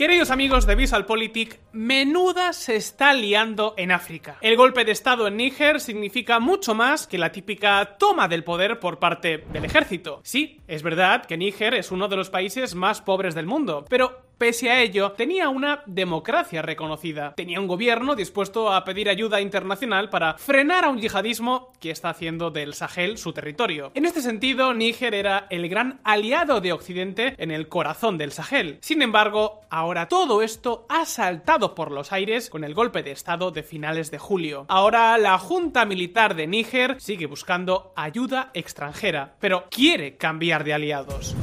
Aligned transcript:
Queridos 0.00 0.30
amigos 0.30 0.64
de 0.64 0.76
VisualPolitik, 0.76 1.60
menuda 1.72 2.54
se 2.54 2.74
está 2.74 3.12
liando 3.12 3.74
en 3.76 3.92
África. 3.92 4.38
El 4.40 4.56
golpe 4.56 4.86
de 4.86 4.92
estado 4.92 5.28
en 5.28 5.36
Níger 5.36 5.78
significa 5.78 6.40
mucho 6.40 6.74
más 6.74 7.06
que 7.06 7.18
la 7.18 7.32
típica 7.32 7.98
toma 7.98 8.26
del 8.26 8.42
poder 8.42 8.80
por 8.80 8.98
parte 8.98 9.44
del 9.52 9.66
ejército. 9.66 10.22
Sí, 10.24 10.62
es 10.68 10.82
verdad 10.82 11.26
que 11.26 11.36
Níger 11.36 11.74
es 11.74 11.90
uno 11.90 12.08
de 12.08 12.16
los 12.16 12.30
países 12.30 12.74
más 12.74 13.02
pobres 13.02 13.34
del 13.34 13.44
mundo, 13.44 13.84
pero 13.90 14.22
Pese 14.40 14.70
a 14.70 14.80
ello, 14.80 15.12
tenía 15.12 15.50
una 15.50 15.82
democracia 15.84 16.62
reconocida. 16.62 17.34
Tenía 17.34 17.60
un 17.60 17.66
gobierno 17.66 18.16
dispuesto 18.16 18.72
a 18.72 18.84
pedir 18.84 19.10
ayuda 19.10 19.42
internacional 19.42 20.08
para 20.08 20.38
frenar 20.38 20.86
a 20.86 20.88
un 20.88 20.98
yihadismo 20.98 21.74
que 21.78 21.90
está 21.90 22.08
haciendo 22.08 22.50
del 22.50 22.72
Sahel 22.72 23.18
su 23.18 23.34
territorio. 23.34 23.92
En 23.92 24.06
este 24.06 24.22
sentido, 24.22 24.72
Níger 24.72 25.12
era 25.12 25.46
el 25.50 25.68
gran 25.68 26.00
aliado 26.04 26.62
de 26.62 26.72
Occidente 26.72 27.34
en 27.36 27.50
el 27.50 27.68
corazón 27.68 28.16
del 28.16 28.32
Sahel. 28.32 28.78
Sin 28.80 29.02
embargo, 29.02 29.60
ahora 29.68 30.08
todo 30.08 30.40
esto 30.40 30.86
ha 30.88 31.04
saltado 31.04 31.74
por 31.74 31.90
los 31.90 32.10
aires 32.10 32.48
con 32.48 32.64
el 32.64 32.72
golpe 32.72 33.02
de 33.02 33.10
Estado 33.10 33.50
de 33.50 33.62
finales 33.62 34.10
de 34.10 34.18
julio. 34.18 34.64
Ahora 34.68 35.18
la 35.18 35.36
Junta 35.36 35.84
Militar 35.84 36.34
de 36.34 36.46
Níger 36.46 36.98
sigue 36.98 37.26
buscando 37.26 37.92
ayuda 37.94 38.52
extranjera, 38.54 39.34
pero 39.38 39.66
quiere 39.68 40.16
cambiar 40.16 40.64
de 40.64 40.72
aliados. 40.72 41.36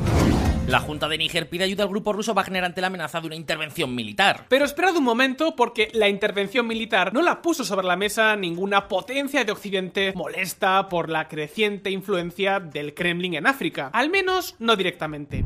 La 0.68 0.82
Junta 0.82 1.08
de 1.08 1.18
Níger 1.18 1.48
pide 1.48 1.64
ayuda 1.64 1.84
al 1.84 1.90
grupo 1.90 2.12
ruso 2.12 2.34
Wagner 2.34 2.66
ante 2.66 2.82
la 2.82 2.88
amenaza 2.88 3.22
de 3.22 3.28
una 3.28 3.38
intervención 3.38 3.96
militar. 3.96 4.48
Pero 4.50 4.66
esperad 4.66 4.98
un 4.98 5.06
momento 5.06 5.56
porque 5.56 5.90
la 5.94 6.10
intervención 6.10 6.68
militar 6.68 7.14
no 7.14 7.22
la 7.22 7.42
puso 7.42 7.64
sobre 7.64 7.88
la 7.88 7.96
mesa 7.96 8.36
ninguna 8.36 8.90
potencia 8.90 9.46
de 9.46 9.54
Occidente 9.54 10.12
molesta 10.14 10.90
por 10.90 11.10
la 11.10 11.30
creciente 11.30 11.90
influencia 11.90 12.60
del 12.60 12.94
Kremlin 12.94 13.36
en 13.36 13.48
África. 13.48 13.90
Al 13.94 14.10
menos 14.10 14.56
no 14.60 14.76
directamente 14.76 15.46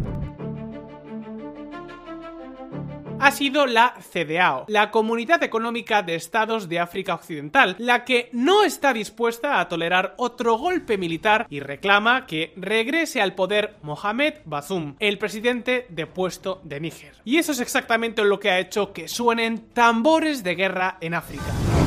ha 3.22 3.32
sido 3.32 3.68
la 3.68 3.94
CDAO, 4.12 4.66
la 4.68 4.90
Comunidad 4.90 5.44
Económica 5.44 6.02
de 6.02 6.16
Estados 6.16 6.68
de 6.68 6.80
África 6.80 7.14
Occidental, 7.14 7.76
la 7.78 8.04
que 8.04 8.30
no 8.34 8.64
está 8.64 8.94
dispuesta 8.94 9.60
a 9.60 9.70
tolerar 9.70 10.16
otro 10.18 10.58
golpe 10.58 10.98
militar 10.98 11.46
y 11.50 11.60
reclama 11.60 12.26
que 12.26 12.54
regrese 12.56 13.22
al 13.22 13.36
poder 13.36 13.76
Mohamed 13.84 14.36
Bazoum, 14.46 14.96
el 15.00 15.18
presidente 15.18 15.86
depuesto 15.90 16.62
de 16.64 16.80
Níger. 16.80 17.14
Y 17.24 17.38
eso 17.38 17.52
es 17.52 17.60
exactamente 17.60 18.24
lo 18.24 18.40
que 18.40 18.50
ha 18.50 18.60
hecho 18.60 18.92
que 18.92 19.08
suenen 19.08 19.70
tambores 19.74 20.44
de 20.44 20.56
guerra 20.56 20.98
en 21.02 21.14
África. 21.14 21.81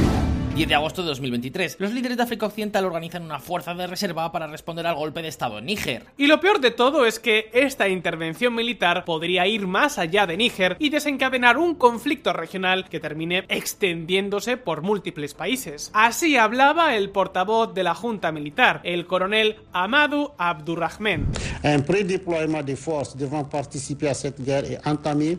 10 0.54 0.68
de 0.68 0.74
agosto 0.76 1.02
de 1.02 1.08
2023. 1.08 1.78
Los 1.80 1.92
líderes 1.92 2.16
de 2.16 2.22
África 2.22 2.46
Occidental 2.46 2.84
organizan 2.84 3.24
una 3.24 3.40
fuerza 3.40 3.74
de 3.74 3.88
reserva 3.88 4.30
para 4.30 4.46
responder 4.46 4.86
al 4.86 4.94
golpe 4.94 5.20
de 5.20 5.26
Estado 5.26 5.58
en 5.58 5.66
Níger. 5.66 6.04
Y 6.16 6.28
lo 6.28 6.38
peor 6.38 6.60
de 6.60 6.70
todo 6.70 7.06
es 7.06 7.18
que 7.18 7.50
esta 7.52 7.88
intervención 7.88 8.54
militar 8.54 9.04
podría 9.04 9.48
ir 9.48 9.66
más 9.66 9.98
allá 9.98 10.28
de 10.28 10.36
Níger 10.36 10.76
y 10.78 10.90
desencadenar 10.90 11.58
un 11.58 11.74
conflicto 11.74 12.32
regional 12.32 12.88
que 12.88 13.00
termine 13.00 13.44
extendiéndose 13.48 14.56
por 14.56 14.82
múltiples 14.82 15.34
países. 15.34 15.90
Así 15.92 16.36
hablaba 16.36 16.94
el 16.94 17.10
portavoz 17.10 17.74
de 17.74 17.82
la 17.82 17.96
Junta 17.96 18.30
Militar, 18.30 18.80
el 18.84 19.06
coronel 19.06 19.56
Amadou 19.72 20.34
Abdurrahman. 20.38 21.32
Un 21.64 21.82
prédéploiement 21.82 22.62
de 22.64 22.76
forces 22.76 23.16
devant 23.16 23.44
participer 23.44 24.08
a 24.08 24.14
cette 24.14 24.40
guerre 24.40 24.70
est 24.70 24.86
entamé 24.86 25.36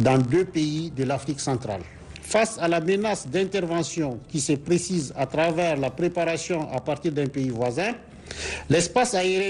dans 0.00 0.18
deux 0.18 0.44
pays 0.44 0.90
de 0.90 1.04
l'Afrique 1.04 1.38
centrale. 1.38 1.82
Face 2.28 2.58
à 2.60 2.66
la 2.66 2.80
menace 2.80 3.28
d'intervention 3.28 4.18
qui 4.28 4.40
se 4.40 4.54
précise 4.54 5.14
à 5.16 5.26
travers 5.26 5.76
la 5.76 5.90
préparation 5.90 6.68
à 6.72 6.80
partir 6.80 7.12
d'un 7.12 7.28
pays 7.28 7.50
voisin, 7.50 7.92
L'espace 8.68 9.16
de. 9.16 9.46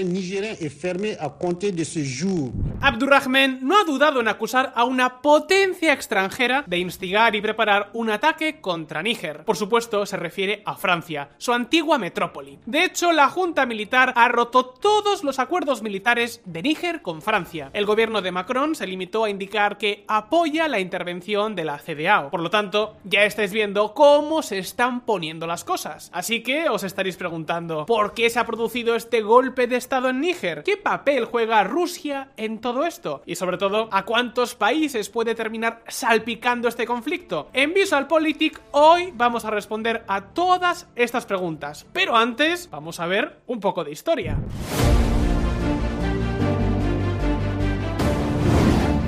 Abdurrahman 2.81 3.59
no 3.61 3.79
ha 3.79 3.83
dudado 3.83 4.19
en 4.19 4.27
acusar 4.27 4.73
a 4.75 4.83
una 4.83 5.21
potencia 5.21 5.93
extranjera 5.93 6.63
de 6.67 6.77
instigar 6.77 7.35
y 7.35 7.41
preparar 7.41 7.89
un 7.93 8.11
ataque 8.11 8.61
contra 8.61 9.01
Níger. 9.01 9.43
Por 9.43 9.57
supuesto, 9.57 10.05
se 10.05 10.17
refiere 10.17 10.61
a 10.65 10.75
Francia, 10.75 11.29
su 11.37 11.51
antigua 11.53 11.97
metrópoli. 11.97 12.59
De 12.65 12.83
hecho, 12.83 13.11
la 13.11 13.29
Junta 13.29 13.65
Militar 13.65 14.13
ha 14.15 14.27
roto 14.27 14.65
todos 14.65 15.23
los 15.23 15.39
acuerdos 15.39 15.81
militares 15.81 16.41
de 16.45 16.61
Níger 16.61 17.01
con 17.01 17.23
Francia. 17.23 17.71
El 17.73 17.85
gobierno 17.85 18.21
de 18.21 18.31
Macron 18.31 18.75
se 18.75 18.85
limitó 18.85 19.23
a 19.23 19.29
indicar 19.29 19.77
que 19.77 20.05
apoya 20.07 20.67
la 20.67 20.79
intervención 20.79 21.55
de 21.55 21.65
la 21.65 21.79
CDAO. 21.79 22.29
Por 22.29 22.41
lo 22.41 22.51
tanto, 22.51 22.97
ya 23.03 23.23
estáis 23.23 23.51
viendo 23.51 23.95
cómo 23.95 24.43
se 24.43 24.59
están 24.59 25.01
poniendo 25.01 25.47
las 25.47 25.63
cosas. 25.63 26.11
Así 26.13 26.43
que 26.43 26.69
os 26.69 26.83
estaréis 26.83 27.17
preguntando, 27.17 27.85
¿por 27.87 28.13
qué 28.13 28.29
se 28.29 28.39
ha 28.39 28.45
producido 28.45 28.66
este 28.75 29.21
golpe 29.21 29.65
de 29.65 29.77
estado 29.77 30.09
en 30.09 30.19
Níger? 30.19 30.63
¿Qué 30.63 30.75
papel 30.75 31.25
juega 31.25 31.63
Rusia 31.63 32.31
en 32.35 32.59
todo 32.59 32.85
esto? 32.85 33.21
Y 33.25 33.35
sobre 33.35 33.57
todo, 33.57 33.87
¿a 33.91 34.03
cuántos 34.03 34.55
países 34.55 35.09
puede 35.09 35.35
terminar 35.35 35.83
salpicando 35.87 36.67
este 36.67 36.85
conflicto? 36.85 37.49
En 37.53 37.73
VisualPolitik 37.73 38.59
hoy 38.71 39.13
vamos 39.15 39.45
a 39.45 39.51
responder 39.51 40.03
a 40.07 40.33
todas 40.33 40.87
estas 40.95 41.25
preguntas. 41.25 41.85
Pero 41.93 42.17
antes, 42.17 42.69
vamos 42.69 42.99
a 42.99 43.07
ver 43.07 43.39
un 43.47 43.61
poco 43.61 43.85
de 43.85 43.91
historia. 43.91 44.37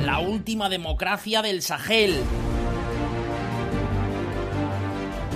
La 0.06 0.20
última 0.20 0.70
democracia 0.70 1.42
del 1.42 1.62
Sahel. 1.62 2.24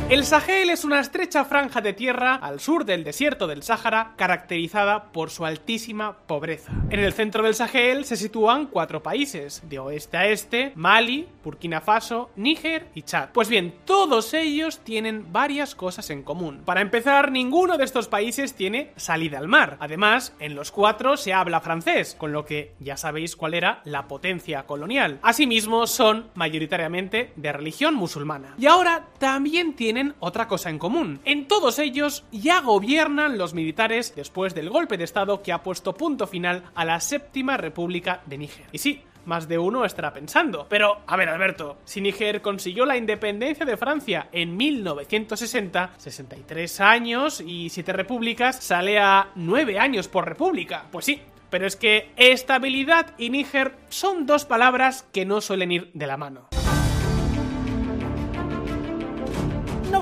El 0.09 0.25
Sahel 0.25 0.69
es 0.69 0.83
una 0.83 0.99
estrecha 0.99 1.45
franja 1.45 1.79
de 1.79 1.93
tierra 1.93 2.35
al 2.35 2.59
sur 2.59 2.83
del 2.83 3.05
desierto 3.05 3.47
del 3.47 3.63
Sáhara 3.63 4.13
caracterizada 4.17 5.11
por 5.11 5.29
su 5.31 5.45
altísima 5.45 6.17
pobreza. 6.27 6.73
En 6.89 6.99
el 6.99 7.13
centro 7.13 7.41
del 7.41 7.55
Sahel 7.55 8.03
se 8.03 8.17
sitúan 8.17 8.67
cuatro 8.67 9.01
países, 9.01 9.63
de 9.67 9.79
oeste 9.79 10.17
a 10.17 10.27
este, 10.27 10.73
Mali, 10.75 11.27
Burkina 11.43 11.79
Faso, 11.79 12.29
Níger 12.35 12.89
y 12.93 13.03
Chad. 13.03 13.29
Pues 13.33 13.47
bien, 13.47 13.73
todos 13.85 14.33
ellos 14.33 14.79
tienen 14.79 15.31
varias 15.31 15.73
cosas 15.73 16.09
en 16.09 16.21
común. 16.21 16.61
Para 16.65 16.81
empezar, 16.81 17.31
ninguno 17.31 17.77
de 17.77 17.85
estos 17.85 18.09
países 18.09 18.53
tiene 18.53 18.91
salida 18.97 19.39
al 19.39 19.47
mar. 19.47 19.77
Además, 19.79 20.35
en 20.39 20.53
los 20.53 20.71
cuatro 20.71 21.15
se 21.15 21.33
habla 21.33 21.61
francés, 21.61 22.15
con 22.19 22.33
lo 22.33 22.45
que 22.45 22.73
ya 22.79 22.97
sabéis 22.97 23.37
cuál 23.37 23.53
era 23.53 23.81
la 23.85 24.07
potencia 24.07 24.63
colonial. 24.63 25.19
Asimismo, 25.23 25.87
son 25.87 26.29
mayoritariamente 26.35 27.31
de 27.37 27.53
religión 27.53 27.95
musulmana. 27.95 28.53
Y 28.59 28.67
ahora 28.67 29.07
también 29.17 29.73
tienen 29.73 29.92
otra 30.19 30.47
cosa 30.47 30.69
en 30.69 30.79
común. 30.79 31.19
En 31.25 31.47
todos 31.47 31.79
ellos 31.79 32.25
ya 32.31 32.61
gobiernan 32.61 33.37
los 33.37 33.53
militares 33.53 34.13
después 34.15 34.55
del 34.55 34.69
golpe 34.69 34.97
de 34.97 35.03
Estado 35.03 35.41
que 35.41 35.51
ha 35.51 35.63
puesto 35.63 35.93
punto 35.93 36.27
final 36.27 36.63
a 36.75 36.85
la 36.85 36.99
séptima 36.99 37.57
república 37.57 38.21
de 38.25 38.37
Níger. 38.37 38.65
Y 38.71 38.79
sí, 38.79 39.01
más 39.25 39.47
de 39.47 39.57
uno 39.57 39.85
estará 39.85 40.13
pensando. 40.13 40.67
Pero, 40.69 41.01
a 41.07 41.15
ver, 41.15 41.29
Alberto, 41.29 41.77
si 41.85 42.01
Níger 42.01 42.41
consiguió 42.41 42.85
la 42.85 42.97
independencia 42.97 43.65
de 43.65 43.77
Francia 43.77 44.27
en 44.31 44.57
1960, 44.57 45.91
63 45.97 46.81
años 46.81 47.41
y 47.45 47.69
7 47.69 47.93
repúblicas, 47.93 48.57
sale 48.63 48.99
a 48.99 49.29
9 49.35 49.79
años 49.79 50.07
por 50.07 50.27
república. 50.27 50.85
Pues 50.91 51.05
sí. 51.05 51.21
Pero 51.49 51.67
es 51.67 51.75
que 51.75 52.11
estabilidad 52.15 53.13
y 53.19 53.29
Níger 53.29 53.75
son 53.89 54.25
dos 54.25 54.43
palabras 54.43 55.07
que 55.13 55.23
no 55.23 55.39
suelen 55.39 55.71
ir 55.71 55.91
de 55.93 56.07
la 56.07 56.17
mano. 56.17 56.52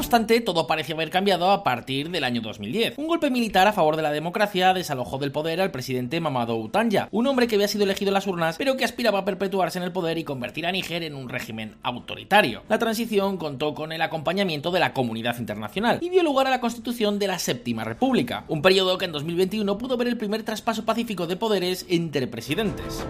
Obstante, 0.01 0.41
todo 0.41 0.67
parece 0.67 0.93
haber 0.93 1.09
cambiado 1.09 1.51
a 1.51 1.63
partir 1.63 2.09
del 2.09 2.23
año 2.23 2.41
2010. 2.41 2.97
Un 2.97 3.07
golpe 3.07 3.29
militar 3.29 3.67
a 3.67 3.73
favor 3.73 3.95
de 3.95 4.01
la 4.01 4.11
democracia 4.11 4.73
desalojó 4.73 5.19
del 5.19 5.31
poder 5.31 5.61
al 5.61 5.71
presidente 5.71 6.19
Mamadou 6.19 6.69
Tanja, 6.69 7.07
un 7.11 7.27
hombre 7.27 7.47
que 7.47 7.55
había 7.55 7.67
sido 7.67 7.83
elegido 7.83 8.09
en 8.09 8.15
las 8.15 8.27
urnas, 8.27 8.57
pero 8.57 8.75
que 8.75 8.83
aspiraba 8.83 9.19
a 9.19 9.25
perpetuarse 9.25 9.77
en 9.77 9.83
el 9.83 9.91
poder 9.91 10.17
y 10.17 10.23
convertir 10.23 10.65
a 10.65 10.71
Níger 10.71 11.03
en 11.03 11.15
un 11.15 11.29
régimen 11.29 11.75
autoritario. 11.83 12.63
La 12.67 12.79
transición 12.79 13.37
contó 13.37 13.75
con 13.75 13.91
el 13.91 14.01
acompañamiento 14.01 14.71
de 14.71 14.79
la 14.79 14.93
comunidad 14.93 15.37
internacional 15.37 15.99
y 16.01 16.09
dio 16.09 16.23
lugar 16.23 16.47
a 16.47 16.51
la 16.51 16.61
constitución 16.61 17.19
de 17.19 17.27
la 17.27 17.39
Séptima 17.39 17.83
República, 17.83 18.45
un 18.47 18.61
periodo 18.63 18.97
que 18.97 19.05
en 19.05 19.11
2021 19.11 19.77
pudo 19.77 19.97
ver 19.97 20.07
el 20.07 20.17
primer 20.17 20.43
traspaso 20.43 20.83
pacífico 20.83 21.27
de 21.27 21.35
poderes 21.35 21.85
entre 21.89 22.27
presidentes. 22.27 23.05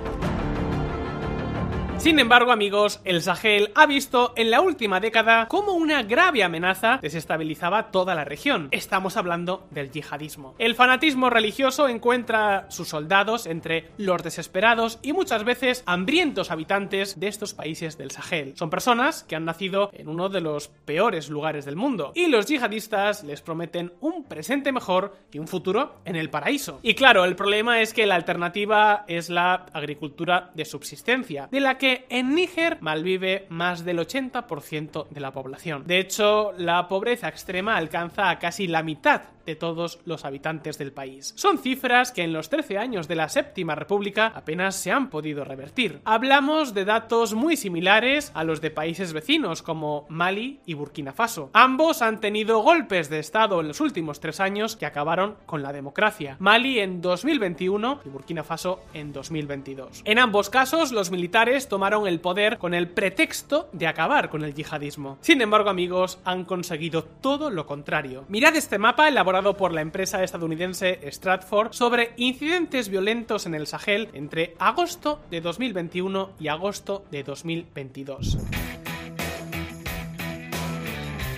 Sin 2.02 2.18
embargo, 2.18 2.52
amigos, 2.52 3.00
el 3.06 3.22
Sahel 3.22 3.70
ha 3.76 3.86
visto 3.86 4.34
en 4.36 4.50
la 4.50 4.62
última 4.62 5.00
década 5.00 5.48
cómo 5.48 5.74
una 5.74 6.02
grave 6.02 6.44
amenaza 6.44 6.98
desestabilizaba 7.00 7.92
toda 7.92 8.16
la 8.16 8.26
región. 8.26 8.70
Estamos 8.72 9.18
hablando 9.18 9.68
del 9.70 9.92
yihadismo. 9.92 10.56
El 10.58 10.74
fanatismo 10.74 11.30
religioso 11.30 11.88
encuentra 11.88 12.66
sus 12.72 12.88
soldados 12.88 13.46
entre 13.46 13.92
los 14.00 14.24
desesperados 14.24 14.98
y 15.04 15.14
muchas 15.14 15.44
veces 15.44 15.84
hambrientos 15.86 16.50
habitantes 16.50 17.20
de 17.20 17.28
estos 17.28 17.54
países 17.54 18.00
del 18.00 18.10
Sahel. 18.10 18.54
Son 18.58 18.72
personas 18.72 19.24
que 19.26 19.36
han 19.36 19.46
nacido 19.46 19.92
en 19.94 20.08
uno 20.08 20.28
de 20.28 20.42
los 20.42 20.70
peores 20.70 21.30
lugares 21.30 21.66
del 21.66 21.76
mundo 21.76 22.14
y 22.16 22.30
los 22.30 22.48
yihadistas 22.48 23.24
les 23.24 23.44
prometen 23.44 23.94
un 24.02 24.24
presente 24.24 24.72
mejor 24.72 25.18
y 25.32 25.38
un 25.38 25.48
futuro 25.48 26.02
en 26.06 26.16
el 26.16 26.32
paraíso. 26.32 26.80
Y 26.82 26.96
claro, 26.96 27.26
el 27.26 27.36
problema 27.36 27.80
es 27.80 27.94
que 27.94 28.08
la 28.08 28.16
alternativa 28.16 29.06
es 29.08 29.30
la 29.30 29.68
agricultura 29.72 30.50
de 30.56 30.66
subsistencia, 30.66 31.48
de 31.52 31.60
la 31.60 31.78
que 31.78 31.91
en 32.10 32.36
Níger 32.36 32.78
malvive 32.82 33.46
más 33.50 33.86
del 33.86 34.00
80% 34.00 35.08
de 35.10 35.20
la 35.20 35.32
población. 35.32 35.84
De 35.86 36.00
hecho, 36.00 36.54
la 36.58 36.88
pobreza 36.88 37.28
extrema 37.28 37.78
alcanza 37.78 38.30
a 38.30 38.40
casi 38.40 38.68
la 38.68 38.84
mitad 38.84 39.22
de 39.46 39.56
todos 39.56 40.00
los 40.06 40.26
habitantes 40.26 40.78
del 40.78 40.92
país. 40.92 41.34
Son 41.36 41.58
cifras 41.58 42.12
que 42.12 42.24
en 42.24 42.34
los 42.34 42.50
13 42.50 42.78
años 42.78 43.08
de 43.08 43.16
la 43.16 43.30
Séptima 43.30 43.76
República 43.76 44.32
apenas 44.36 44.76
se 44.76 44.92
han 44.92 45.10
podido 45.10 45.44
revertir. 45.44 46.02
Hablamos 46.06 46.74
de 46.74 46.86
datos 46.86 47.34
muy 47.34 47.58
similares 47.58 48.32
a 48.34 48.44
los 48.44 48.62
de 48.62 48.72
países 48.72 49.14
vecinos 49.14 49.62
como 49.62 50.06
Mali 50.10 50.60
y 50.66 50.74
Burkina 50.74 51.14
Faso. 51.14 51.50
Ambos 51.54 52.02
han 52.02 52.20
tenido 52.20 52.60
golpes 52.60 53.10
de 53.10 53.20
Estado 53.20 53.62
en 53.62 53.68
los 53.68 53.82
últimos 53.82 54.20
tres 54.20 54.40
años 54.40 54.76
que 54.76 54.86
acabaron 54.86 55.36
con 55.46 55.64
la 55.64 55.74
democracia. 55.74 56.36
Mali 56.40 56.80
en 56.80 57.02
2021 57.02 58.02
y 58.06 58.10
Burkina 58.10 58.44
Faso 58.44 58.84
en 58.94 59.14
2022. 59.14 60.02
En 60.06 60.20
ambos 60.20 60.50
casos, 60.50 60.92
los 60.92 61.12
militares 61.12 61.68
tomaron 61.68 62.08
el 62.08 62.20
poder 62.20 62.58
con 62.58 62.74
el 62.74 62.90
pretexto 62.90 63.70
de 63.72 63.88
acabar 63.88 64.30
con 64.30 64.44
el 64.44 64.54
yihadismo. 64.54 65.18
Sin 65.22 65.42
embargo, 65.42 65.70
amigos, 65.70 66.20
han 66.26 66.46
conseguido 66.46 67.04
todo 67.04 67.50
lo 67.50 67.66
contrario. 67.66 68.26
Mirad 68.28 68.56
este 68.56 68.78
mapa 68.78 69.08
elaborado 69.08 69.31
por 69.32 69.72
la 69.72 69.80
empresa 69.80 70.24
estadounidense 70.24 71.00
Stratford 71.10 71.72
sobre 71.72 72.12
incidentes 72.18 72.90
violentos 72.90 73.46
en 73.46 73.56
el 73.56 73.66
Sahel 73.66 74.10
entre 74.14 74.56
agosto 74.60 75.22
de 75.32 75.40
2021 75.40 76.32
y 76.38 76.50
agosto 76.50 77.06
de 77.12 77.24
2022. 77.24 78.38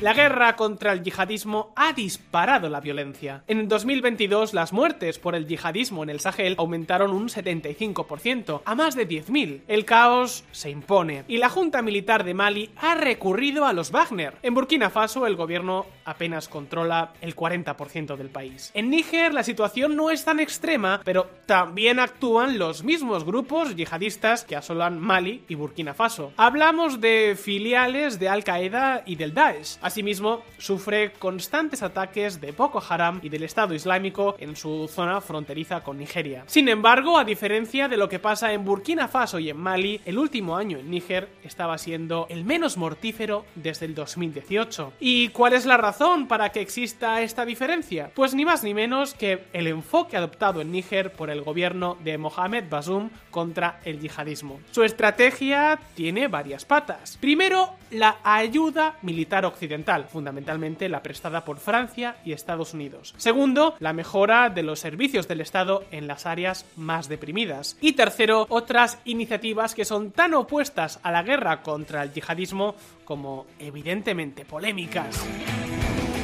La 0.03 0.13
guerra 0.13 0.57
contra 0.57 0.91
el 0.91 1.01
yihadismo 1.01 1.71
ha 1.77 1.93
disparado 1.93 2.67
la 2.67 2.81
violencia. 2.81 3.45
En 3.47 3.69
2022 3.69 4.53
las 4.53 4.73
muertes 4.73 5.17
por 5.17 5.33
el 5.33 5.47
yihadismo 5.47 6.03
en 6.03 6.09
el 6.09 6.19
Sahel 6.19 6.55
aumentaron 6.57 7.11
un 7.11 7.29
75%, 7.29 8.63
a 8.65 8.75
más 8.75 8.95
de 8.95 9.07
10.000. 9.07 9.61
El 9.65 9.85
caos 9.85 10.43
se 10.51 10.69
impone 10.69 11.23
y 11.29 11.37
la 11.37 11.47
Junta 11.47 11.81
Militar 11.81 12.25
de 12.25 12.33
Mali 12.33 12.69
ha 12.81 12.95
recurrido 12.95 13.65
a 13.65 13.71
los 13.71 13.91
Wagner. 13.91 14.33
En 14.41 14.53
Burkina 14.53 14.89
Faso 14.89 15.25
el 15.25 15.37
gobierno 15.37 15.85
apenas 16.03 16.49
controla 16.49 17.13
el 17.21 17.33
40% 17.33 18.17
del 18.17 18.27
país. 18.27 18.71
En 18.73 18.89
Níger 18.89 19.33
la 19.33 19.43
situación 19.43 19.95
no 19.95 20.11
es 20.11 20.25
tan 20.25 20.41
extrema, 20.41 20.99
pero 21.05 21.29
también 21.45 22.01
actúan 22.01 22.57
los 22.57 22.83
mismos 22.83 23.23
grupos 23.23 23.77
yihadistas 23.77 24.43
que 24.43 24.57
asolan 24.57 24.99
Mali 24.99 25.45
y 25.47 25.55
Burkina 25.55 25.93
Faso. 25.93 26.33
Hablamos 26.35 26.99
de 26.99 27.37
filiales 27.41 28.19
de 28.19 28.27
Al 28.27 28.43
Qaeda 28.43 29.03
y 29.05 29.15
del 29.15 29.33
Daesh. 29.33 29.77
Asimismo, 29.93 30.41
sufre 30.57 31.11
constantes 31.19 31.83
ataques 31.83 32.41
de 32.41 32.51
Boko 32.51 32.81
Haram 32.89 33.19
y 33.21 33.29
del 33.29 33.43
Estado 33.43 33.75
Islámico 33.75 34.35
en 34.39 34.55
su 34.55 34.87
zona 34.87 35.21
fronteriza 35.21 35.81
con 35.81 35.99
Nigeria. 35.99 36.45
Sin 36.47 36.67
embargo, 36.67 37.19
a 37.19 37.23
diferencia 37.23 37.87
de 37.87 37.97
lo 37.97 38.09
que 38.09 38.17
pasa 38.17 38.53
en 38.53 38.65
Burkina 38.65 39.07
Faso 39.07 39.37
y 39.37 39.51
en 39.51 39.57
Mali, 39.57 40.01
el 40.05 40.17
último 40.17 40.57
año 40.57 40.79
en 40.79 40.89
Níger 40.89 41.29
estaba 41.43 41.77
siendo 41.77 42.25
el 42.31 42.43
menos 42.43 42.75
mortífero 42.75 43.45
desde 43.53 43.85
el 43.85 43.93
2018. 43.93 44.93
¿Y 44.99 45.27
cuál 45.27 45.53
es 45.53 45.67
la 45.67 45.77
razón 45.77 46.27
para 46.27 46.49
que 46.49 46.61
exista 46.61 47.21
esta 47.21 47.45
diferencia? 47.45 48.09
Pues 48.15 48.33
ni 48.33 48.45
más 48.45 48.63
ni 48.63 48.73
menos 48.73 49.13
que 49.13 49.43
el 49.53 49.67
enfoque 49.67 50.17
adoptado 50.17 50.59
en 50.61 50.71
Níger 50.71 51.13
por 51.13 51.29
el 51.29 51.43
gobierno 51.43 51.99
de 52.03 52.17
Mohamed 52.17 52.63
Bazoum 52.67 53.11
contra 53.29 53.79
el 53.85 53.99
yihadismo. 53.99 54.59
Su 54.71 54.81
estrategia 54.83 55.79
tiene 55.93 56.29
varias 56.29 56.65
patas. 56.65 57.15
Primero, 57.21 57.75
la 57.91 58.17
ayuda 58.23 58.97
militar 59.03 59.45
occidental 59.45 59.72
fundamentalmente 60.09 60.89
la 60.89 61.01
prestada 61.01 61.45
por 61.45 61.57
Francia 61.57 62.17
y 62.25 62.33
Estados 62.33 62.73
Unidos. 62.73 63.13
Segundo, 63.17 63.75
la 63.79 63.93
mejora 63.93 64.49
de 64.49 64.63
los 64.63 64.79
servicios 64.79 65.27
del 65.27 65.41
Estado 65.41 65.83
en 65.91 66.07
las 66.07 66.25
áreas 66.25 66.65
más 66.75 67.09
deprimidas. 67.09 67.77
Y 67.81 67.93
tercero, 67.93 68.45
otras 68.49 68.99
iniciativas 69.05 69.73
que 69.73 69.85
son 69.85 70.11
tan 70.11 70.33
opuestas 70.33 70.99
a 71.03 71.11
la 71.11 71.23
guerra 71.23 71.61
contra 71.61 72.03
el 72.03 72.13
yihadismo 72.13 72.75
como 73.05 73.45
evidentemente 73.59 74.45
polémicas. 74.45 75.25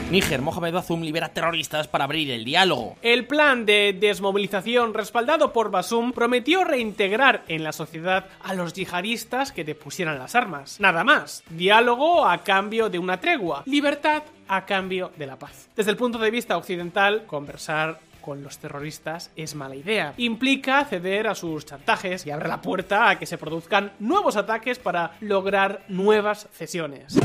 Níger, 0.09 0.41
Mohamed 0.41 0.73
Bazoum 0.73 1.03
libera 1.03 1.29
terroristas 1.29 1.87
para 1.87 2.05
abrir 2.05 2.31
el 2.31 2.43
diálogo. 2.43 2.95
El 3.03 3.27
plan 3.27 3.67
de 3.67 3.95
desmovilización 3.99 4.95
respaldado 4.95 5.53
por 5.53 5.69
Bazoum 5.69 6.13
prometió 6.13 6.63
reintegrar 6.63 7.43
en 7.47 7.63
la 7.63 7.71
sociedad 7.73 8.25
a 8.41 8.55
los 8.55 8.73
yihadistas 8.73 9.51
que 9.51 9.63
depusieran 9.63 10.17
las 10.17 10.33
armas. 10.33 10.79
Nada 10.79 11.03
más. 11.03 11.43
Diálogo 11.51 12.25
a 12.25 12.39
cambio 12.39 12.89
de 12.89 12.97
una 12.97 13.19
tregua. 13.19 13.61
Libertad 13.67 14.23
a 14.47 14.65
cambio 14.65 15.11
de 15.15 15.27
la 15.27 15.37
paz. 15.37 15.69
Desde 15.75 15.91
el 15.91 15.97
punto 15.97 16.17
de 16.17 16.31
vista 16.31 16.57
occidental, 16.57 17.25
conversar 17.27 17.99
con 18.19 18.41
los 18.41 18.57
terroristas 18.57 19.31
es 19.35 19.53
mala 19.53 19.75
idea. 19.75 20.15
Implica 20.17 20.85
ceder 20.85 21.27
a 21.27 21.35
sus 21.35 21.67
chantajes 21.67 22.25
y 22.25 22.31
abre 22.31 22.49
la 22.49 22.61
puerta 22.61 23.11
a 23.11 23.19
que 23.19 23.27
se 23.27 23.37
produzcan 23.37 23.91
nuevos 23.99 24.37
ataques 24.37 24.79
para 24.79 25.11
lograr 25.21 25.83
nuevas 25.87 26.47
cesiones. 26.51 27.15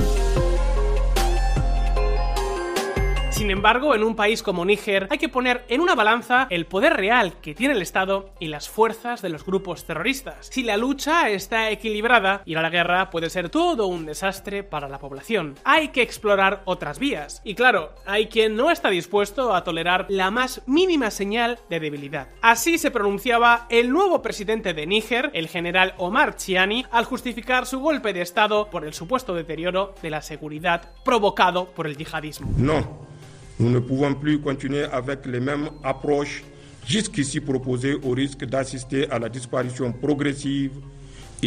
Sin 3.44 3.50
embargo, 3.50 3.94
en 3.94 4.02
un 4.02 4.16
país 4.16 4.42
como 4.42 4.64
Níger 4.64 5.06
hay 5.10 5.18
que 5.18 5.28
poner 5.28 5.66
en 5.68 5.82
una 5.82 5.94
balanza 5.94 6.46
el 6.48 6.64
poder 6.64 6.94
real 6.94 7.34
que 7.42 7.54
tiene 7.54 7.74
el 7.74 7.82
Estado 7.82 8.30
y 8.40 8.46
las 8.46 8.70
fuerzas 8.70 9.20
de 9.20 9.28
los 9.28 9.44
grupos 9.44 9.84
terroristas. 9.84 10.48
Si 10.50 10.62
la 10.62 10.78
lucha 10.78 11.28
está 11.28 11.68
equilibrada, 11.68 12.40
ir 12.46 12.56
a 12.56 12.62
la 12.62 12.70
guerra 12.70 13.10
puede 13.10 13.28
ser 13.28 13.50
todo 13.50 13.86
un 13.86 14.06
desastre 14.06 14.62
para 14.62 14.88
la 14.88 14.98
población. 14.98 15.56
Hay 15.62 15.88
que 15.88 16.00
explorar 16.00 16.62
otras 16.64 16.98
vías. 16.98 17.42
Y 17.44 17.54
claro, 17.54 17.92
hay 18.06 18.28
quien 18.28 18.56
no 18.56 18.70
está 18.70 18.88
dispuesto 18.88 19.54
a 19.54 19.62
tolerar 19.62 20.06
la 20.08 20.30
más 20.30 20.62
mínima 20.64 21.10
señal 21.10 21.58
de 21.68 21.80
debilidad. 21.80 22.28
Así 22.40 22.78
se 22.78 22.90
pronunciaba 22.90 23.66
el 23.68 23.90
nuevo 23.90 24.22
presidente 24.22 24.72
de 24.72 24.86
Níger, 24.86 25.30
el 25.34 25.48
general 25.48 25.92
Omar 25.98 26.36
Chiani, 26.36 26.86
al 26.90 27.04
justificar 27.04 27.66
su 27.66 27.80
golpe 27.80 28.14
de 28.14 28.22
Estado 28.22 28.70
por 28.70 28.86
el 28.86 28.94
supuesto 28.94 29.34
deterioro 29.34 29.94
de 30.00 30.08
la 30.08 30.22
seguridad 30.22 30.88
provocado 31.04 31.66
por 31.66 31.86
el 31.86 31.98
yihadismo. 31.98 32.50
No. 32.56 33.12
Nous 33.60 33.70
ne 33.70 33.78
pouvons 33.78 34.14
plus 34.14 34.40
continuer 34.40 34.84
avec 34.84 35.26
les 35.26 35.40
mêmes 35.40 35.70
approches 35.82 36.42
jusqu'ici 36.86 37.40
proposées 37.40 37.94
au 38.02 38.10
risque 38.10 38.44
d'assister 38.44 39.08
à 39.10 39.18
la 39.18 39.28
disparition 39.28 39.92
progressive 39.92 40.72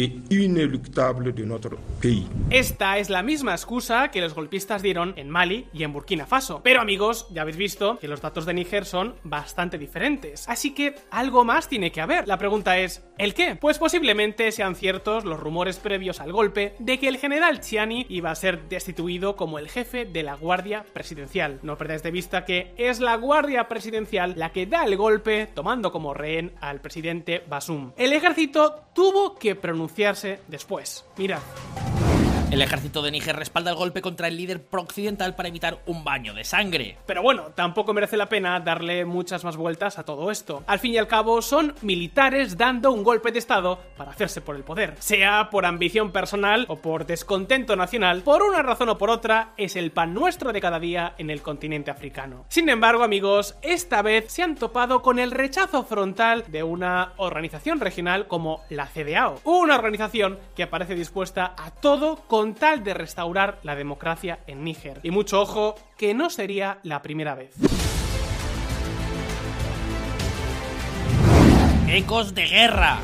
ineluctable 0.04 1.32
de 1.32 1.44
nuestro 1.44 1.78
país. 2.00 2.26
Esta 2.50 2.98
es 2.98 3.10
la 3.10 3.22
misma 3.22 3.52
excusa 3.52 4.10
que 4.10 4.20
los 4.20 4.34
golpistas 4.34 4.82
dieron 4.82 5.14
en 5.16 5.28
Mali 5.28 5.66
y 5.72 5.82
en 5.82 5.92
Burkina 5.92 6.26
Faso. 6.26 6.60
Pero 6.62 6.80
amigos, 6.80 7.26
ya 7.30 7.42
habéis 7.42 7.56
visto 7.56 7.98
que 7.98 8.08
los 8.08 8.20
datos 8.20 8.46
de 8.46 8.54
Níger 8.54 8.84
son 8.84 9.16
bastante 9.24 9.78
diferentes. 9.78 10.48
Así 10.48 10.74
que 10.74 10.94
algo 11.10 11.44
más 11.44 11.68
tiene 11.68 11.90
que 11.90 12.00
haber. 12.00 12.28
La 12.28 12.38
pregunta 12.38 12.78
es, 12.78 13.04
¿el 13.18 13.34
qué? 13.34 13.56
Pues 13.56 13.78
posiblemente 13.78 14.52
sean 14.52 14.76
ciertos 14.76 15.24
los 15.24 15.40
rumores 15.40 15.78
previos 15.78 16.20
al 16.20 16.32
golpe 16.32 16.74
de 16.78 16.98
que 16.98 17.08
el 17.08 17.18
general 17.18 17.60
Chiani 17.60 18.06
iba 18.08 18.30
a 18.30 18.34
ser 18.34 18.68
destituido 18.68 19.36
como 19.36 19.58
el 19.58 19.68
jefe 19.68 20.04
de 20.04 20.22
la 20.22 20.34
Guardia 20.34 20.84
Presidencial. 20.92 21.58
No 21.62 21.76
perdáis 21.76 22.02
de 22.02 22.10
vista 22.10 22.44
que 22.44 22.72
es 22.76 23.00
la 23.00 23.16
Guardia 23.16 23.68
Presidencial 23.68 24.34
la 24.36 24.52
que 24.52 24.66
da 24.66 24.84
el 24.84 24.96
golpe 24.96 25.48
tomando 25.54 25.90
como 25.90 26.14
rehén 26.14 26.52
al 26.60 26.80
presidente 26.80 27.42
Basum. 27.48 27.92
El 27.96 28.12
ejército 28.12 28.84
tuvo 28.94 29.34
que 29.34 29.54
pronunciar 29.54 29.87
después. 30.48 31.04
Mira. 31.16 31.40
El 32.50 32.62
ejército 32.62 33.02
de 33.02 33.10
Níger 33.10 33.36
respalda 33.36 33.72
el 33.72 33.76
golpe 33.76 34.00
contra 34.00 34.26
el 34.26 34.38
líder 34.38 34.62
pro-occidental 34.64 35.34
para 35.36 35.50
evitar 35.50 35.82
un 35.84 36.02
baño 36.02 36.32
de 36.32 36.44
sangre. 36.44 36.96
Pero 37.04 37.20
bueno, 37.20 37.50
tampoco 37.54 37.92
merece 37.92 38.16
la 38.16 38.30
pena 38.30 38.58
darle 38.60 39.04
muchas 39.04 39.44
más 39.44 39.58
vueltas 39.58 39.98
a 39.98 40.04
todo 40.04 40.30
esto. 40.30 40.62
Al 40.66 40.78
fin 40.78 40.94
y 40.94 40.96
al 40.96 41.06
cabo, 41.06 41.42
son 41.42 41.74
militares 41.82 42.56
dando 42.56 42.90
un 42.90 43.04
golpe 43.04 43.32
de 43.32 43.38
estado 43.38 43.78
para 43.98 44.12
hacerse 44.12 44.40
por 44.40 44.56
el 44.56 44.64
poder. 44.64 44.94
Sea 44.98 45.50
por 45.50 45.66
ambición 45.66 46.10
personal 46.10 46.64
o 46.68 46.76
por 46.76 47.04
descontento 47.04 47.76
nacional, 47.76 48.22
por 48.22 48.42
una 48.42 48.62
razón 48.62 48.88
o 48.88 48.96
por 48.96 49.10
otra, 49.10 49.52
es 49.58 49.76
el 49.76 49.90
pan 49.90 50.14
nuestro 50.14 50.50
de 50.50 50.62
cada 50.62 50.80
día 50.80 51.12
en 51.18 51.28
el 51.28 51.42
continente 51.42 51.90
africano. 51.90 52.46
Sin 52.48 52.70
embargo, 52.70 53.04
amigos, 53.04 53.56
esta 53.60 54.00
vez 54.00 54.32
se 54.32 54.42
han 54.42 54.54
topado 54.54 55.02
con 55.02 55.18
el 55.18 55.32
rechazo 55.32 55.84
frontal 55.84 56.44
de 56.48 56.62
una 56.62 57.12
organización 57.18 57.78
regional 57.78 58.26
como 58.26 58.62
la 58.70 58.86
CDAO. 58.86 59.38
Una 59.44 59.74
organización 59.74 60.38
que 60.56 60.62
aparece 60.62 60.94
dispuesta 60.94 61.54
a 61.58 61.72
todo 61.72 62.16
con 62.26 62.37
con 62.38 62.54
tal 62.54 62.84
de 62.84 62.94
restaurar 62.94 63.58
la 63.64 63.74
democracia 63.74 64.38
en 64.46 64.62
Níger. 64.62 65.00
Y 65.02 65.10
mucho 65.10 65.40
ojo, 65.40 65.74
que 65.96 66.14
no 66.14 66.30
sería 66.30 66.78
la 66.84 67.02
primera 67.02 67.34
vez. 67.34 67.52
Ecos 71.88 72.36
de 72.36 72.46
guerra. 72.46 73.00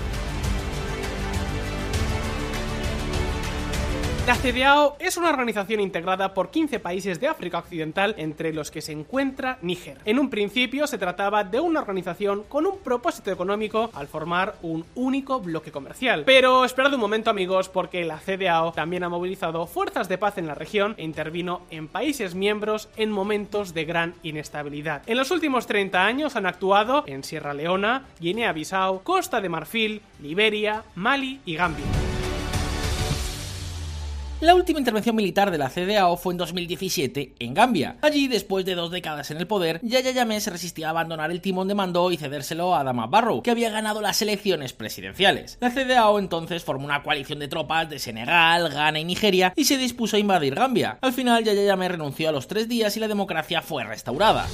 La 4.26 4.37
CDAO 4.37 4.97
es 5.00 5.19
una 5.19 5.28
organización 5.28 5.81
integrada 5.81 6.33
por 6.33 6.50
15 6.50 6.81
países 6.81 7.21
de 7.21 7.28
África 7.28 7.59
Occidental, 7.59 8.14
entre 8.16 8.54
los 8.54 8.71
que 8.71 8.81
se 8.81 8.93
encuentra 8.93 9.59
Níger. 9.61 9.99
En 10.07 10.19
un 10.19 10.31
principio 10.31 10.87
se 10.87 10.97
trataba 10.97 11.45
de 11.45 11.61
una 11.61 11.81
organización 11.81 12.43
con 12.45 12.64
un 12.66 12.78
propósito 12.78 13.31
económico 13.31 13.90
al 13.93 14.07
formar 14.07 14.54
un 14.62 14.87
único 14.95 15.40
bloque 15.40 15.71
comercial. 15.71 16.23
Pero 16.25 16.64
esperad 16.64 16.95
un 16.95 17.00
momento 17.00 17.28
amigos, 17.28 17.69
porque 17.69 18.07
la 18.07 18.19
CDAO 18.19 18.73
también 18.73 19.04
ha 19.04 19.11
movilizado 19.11 19.66
fuerzas 19.66 20.09
de 20.09 20.16
paz 20.16 20.38
en 20.38 20.47
la 20.47 20.54
región 20.54 20.95
e 20.97 21.04
intervino 21.04 21.61
en 21.69 21.87
países 21.87 22.35
miembros 22.35 22.88
en 22.97 23.12
momentos 23.12 23.75
de 23.75 23.85
gran 23.85 24.14
inestabilidad. 24.23 25.02
En 25.04 25.19
los 25.19 25.31
últimos 25.33 25.66
30 25.66 26.02
años 26.02 26.35
han 26.35 26.47
actuado 26.47 27.04
en 27.07 27.25
Sierra 27.25 27.52
Leona, 27.52 28.07
Guinea-Bissau, 28.21 29.02
Costa 29.02 29.43
de 29.43 29.50
Marfil, 29.50 30.00
Liberia, 30.23 30.83
Mali 30.95 31.43
y 31.45 31.57
Gambia. 31.57 32.13
La 34.45 34.55
última 34.55 34.79
intervención 34.79 35.17
militar 35.17 35.51
de 35.51 35.57
la 35.57 35.71
CDAO 35.71 36.19
fue 36.19 36.35
en 36.35 36.37
2017 36.37 37.37
en 37.39 37.55
Gambia. 37.55 37.97
Allí, 38.03 38.29
después 38.29 38.67
de 38.67 38.75
dos 38.75 38.91
décadas 38.91 39.31
en 39.31 39.39
el 39.39 39.47
poder, 39.47 39.81
Yaya 39.83 40.13
Jammeh 40.13 40.39
se 40.39 40.51
resistía 40.51 40.89
a 40.89 40.91
abandonar 40.91 41.31
el 41.31 41.41
timón 41.41 41.67
de 41.67 41.75
mando 41.75 42.11
y 42.11 42.19
cedérselo 42.19 42.75
a 42.75 42.81
Adama 42.81 43.07
Barrow, 43.07 43.43
que 43.43 43.51
había 43.51 43.71
ganado 43.71 44.03
las 44.03 44.21
elecciones 44.21 44.75
presidenciales. 44.75 45.57
La 45.63 45.71
CDAO 45.71 46.19
entonces 46.19 46.63
formó 46.63 46.85
una 46.85 47.03
coalición 47.03 47.39
de 47.39 47.49
tropas 47.49 47.89
de 47.89 47.99
Senegal, 47.99 48.69
Ghana 48.69 49.01
y 49.01 49.05
Nigeria 49.05 49.55
y 49.57 49.65
se 49.65 49.79
dispuso 49.79 50.17
a 50.17 50.21
invadir 50.21 50.55
Gambia. 50.55 50.99
Al 51.01 51.15
final, 51.15 51.43
Yaya 51.43 51.67
Jammeh 51.67 51.89
renunció 51.89 52.29
a 52.29 52.33
los 52.33 52.47
tres 52.47 52.69
días 52.69 52.95
y 52.99 53.01
la 53.01 53.09
democracia 53.09 53.63
fue 53.63 53.85
restaurada. 53.85 54.47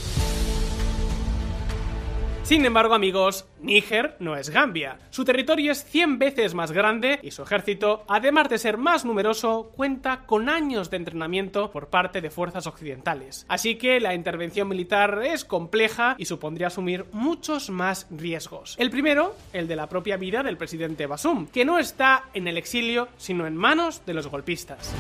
Sin 2.51 2.65
embargo, 2.65 2.95
amigos, 2.95 3.47
Níger 3.61 4.17
no 4.19 4.35
es 4.35 4.51
Gambia. 4.51 4.99
Su 5.11 5.25
territorio 5.25 5.71
es 5.71 5.85
100 5.85 6.19
veces 6.19 6.53
más 6.53 6.73
grande 6.73 7.21
y 7.23 7.31
su 7.31 7.45
ejército, 7.45 8.03
además 8.09 8.49
de 8.49 8.59
ser 8.59 8.77
más 8.77 9.05
numeroso, 9.05 9.71
cuenta 9.77 10.27
con 10.27 10.49
años 10.49 10.91
de 10.91 10.97
entrenamiento 10.97 11.71
por 11.71 11.91
parte 11.91 12.21
de 12.21 12.29
fuerzas 12.29 12.67
occidentales. 12.67 13.47
Así 13.47 13.77
que 13.77 14.01
la 14.01 14.15
intervención 14.15 14.67
militar 14.67 15.21
es 15.25 15.45
compleja 15.45 16.17
y 16.19 16.25
supondría 16.25 16.67
asumir 16.67 17.05
muchos 17.13 17.71
más 17.71 18.09
riesgos. 18.11 18.75
El 18.81 18.91
primero, 18.91 19.37
el 19.53 19.69
de 19.69 19.77
la 19.77 19.89
propia 19.89 20.17
vida 20.17 20.43
del 20.43 20.57
presidente 20.57 21.07
Basum, 21.07 21.47
que 21.47 21.65
no 21.65 21.79
está 21.79 22.25
en 22.35 22.49
el 22.49 22.59
exilio, 22.59 23.07
sino 23.17 23.47
en 23.47 23.55
manos 23.55 24.05
de 24.07 24.15
los 24.15 24.27
golpistas. 24.27 24.93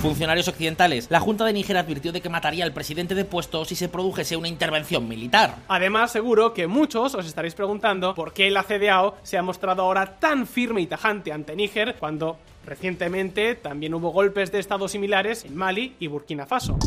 Funcionarios 0.00 0.48
occidentales, 0.48 1.08
la 1.10 1.20
Junta 1.20 1.44
de 1.44 1.52
Níger 1.52 1.76
advirtió 1.76 2.10
de 2.10 2.22
que 2.22 2.30
mataría 2.30 2.64
al 2.64 2.72
presidente 2.72 3.14
de 3.14 3.26
puesto 3.26 3.66
si 3.66 3.76
se 3.76 3.90
produjese 3.90 4.34
una 4.34 4.48
intervención 4.48 5.06
militar. 5.06 5.56
Además, 5.68 6.10
seguro 6.10 6.54
que 6.54 6.66
muchos 6.66 7.14
os 7.14 7.26
estaréis 7.26 7.54
preguntando 7.54 8.14
por 8.14 8.32
qué 8.32 8.50
la 8.50 8.62
CDAO 8.62 9.16
se 9.22 9.36
ha 9.36 9.42
mostrado 9.42 9.82
ahora 9.82 10.18
tan 10.18 10.46
firme 10.46 10.80
y 10.80 10.86
tajante 10.86 11.32
ante 11.32 11.54
Níger 11.54 11.96
cuando 11.98 12.38
recientemente 12.64 13.56
también 13.56 13.92
hubo 13.92 14.08
golpes 14.10 14.50
de 14.50 14.60
estado 14.60 14.88
similares 14.88 15.44
en 15.44 15.54
Mali 15.54 15.96
y 16.00 16.06
Burkina 16.06 16.46
Faso. 16.46 16.78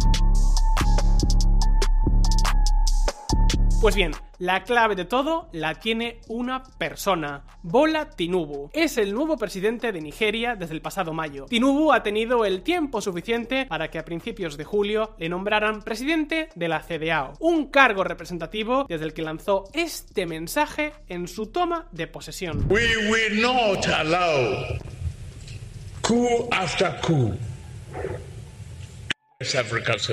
Pues 3.84 3.96
bien, 3.96 4.14
la 4.40 4.64
clave 4.64 4.96
de 4.96 5.04
todo 5.04 5.50
la 5.52 5.76
tiene 5.76 6.22
una 6.30 6.64
persona, 6.64 7.44
Bola 7.64 8.12
Tinubu. 8.12 8.70
Es 8.72 8.98
el 8.98 9.14
nuevo 9.14 9.36
presidente 9.36 9.92
de 9.92 10.00
Nigeria 10.00 10.56
desde 10.56 10.74
el 10.74 10.82
pasado 10.82 11.12
mayo. 11.12 11.48
Tinubu 11.50 11.92
ha 11.92 12.02
tenido 12.02 12.46
el 12.46 12.62
tiempo 12.62 13.02
suficiente 13.02 13.66
para 13.66 13.90
que 13.90 14.00
a 14.00 14.06
principios 14.06 14.56
de 14.56 14.64
julio 14.64 15.18
le 15.20 15.28
nombraran 15.28 15.82
presidente 15.82 16.48
de 16.56 16.70
la 16.70 16.80
CDAO, 16.80 17.34
un 17.42 17.68
cargo 17.72 18.06
representativo 18.06 18.86
desde 18.88 19.04
el 19.04 19.14
que 19.14 19.22
lanzó 19.22 19.66
este 19.74 20.28
mensaje 20.28 20.94
en 21.10 21.28
su 21.28 21.48
toma 21.48 21.90
de 21.92 22.08
posesión. 22.08 22.66
We 22.70 22.88
will 23.10 23.42
not 23.42 23.86
allow 23.88 24.80
coup 26.02 26.48
after 26.54 27.02
coup. 27.02 27.34
Africa's. 29.42 30.10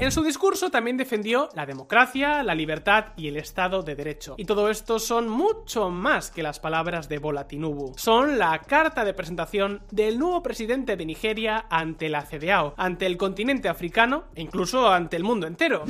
En 0.00 0.12
su 0.12 0.22
discurso 0.22 0.70
también 0.70 0.96
defendió 0.96 1.48
la 1.54 1.64
democracia, 1.64 2.42
la 2.42 2.54
libertad 2.54 3.06
y 3.16 3.28
el 3.28 3.36
Estado 3.36 3.82
de 3.82 3.94
Derecho. 3.94 4.34
Y 4.36 4.44
todo 4.44 4.68
esto 4.68 4.98
son 4.98 5.28
mucho 5.28 5.88
más 5.88 6.30
que 6.30 6.42
las 6.42 6.60
palabras 6.60 7.08
de 7.08 7.18
Bola 7.18 7.48
Tinubu. 7.48 7.94
Son 7.96 8.38
la 8.38 8.58
carta 8.60 9.04
de 9.04 9.14
presentación 9.14 9.82
del 9.90 10.18
nuevo 10.18 10.42
presidente 10.42 10.96
de 10.96 11.06
Nigeria 11.06 11.66
ante 11.70 12.08
la 12.10 12.26
CDAO, 12.26 12.74
ante 12.76 13.06
el 13.06 13.16
continente 13.16 13.68
africano 13.68 14.24
e 14.34 14.42
incluso 14.42 14.88
ante 14.88 15.16
el 15.16 15.24
mundo 15.24 15.46
entero. 15.46 15.84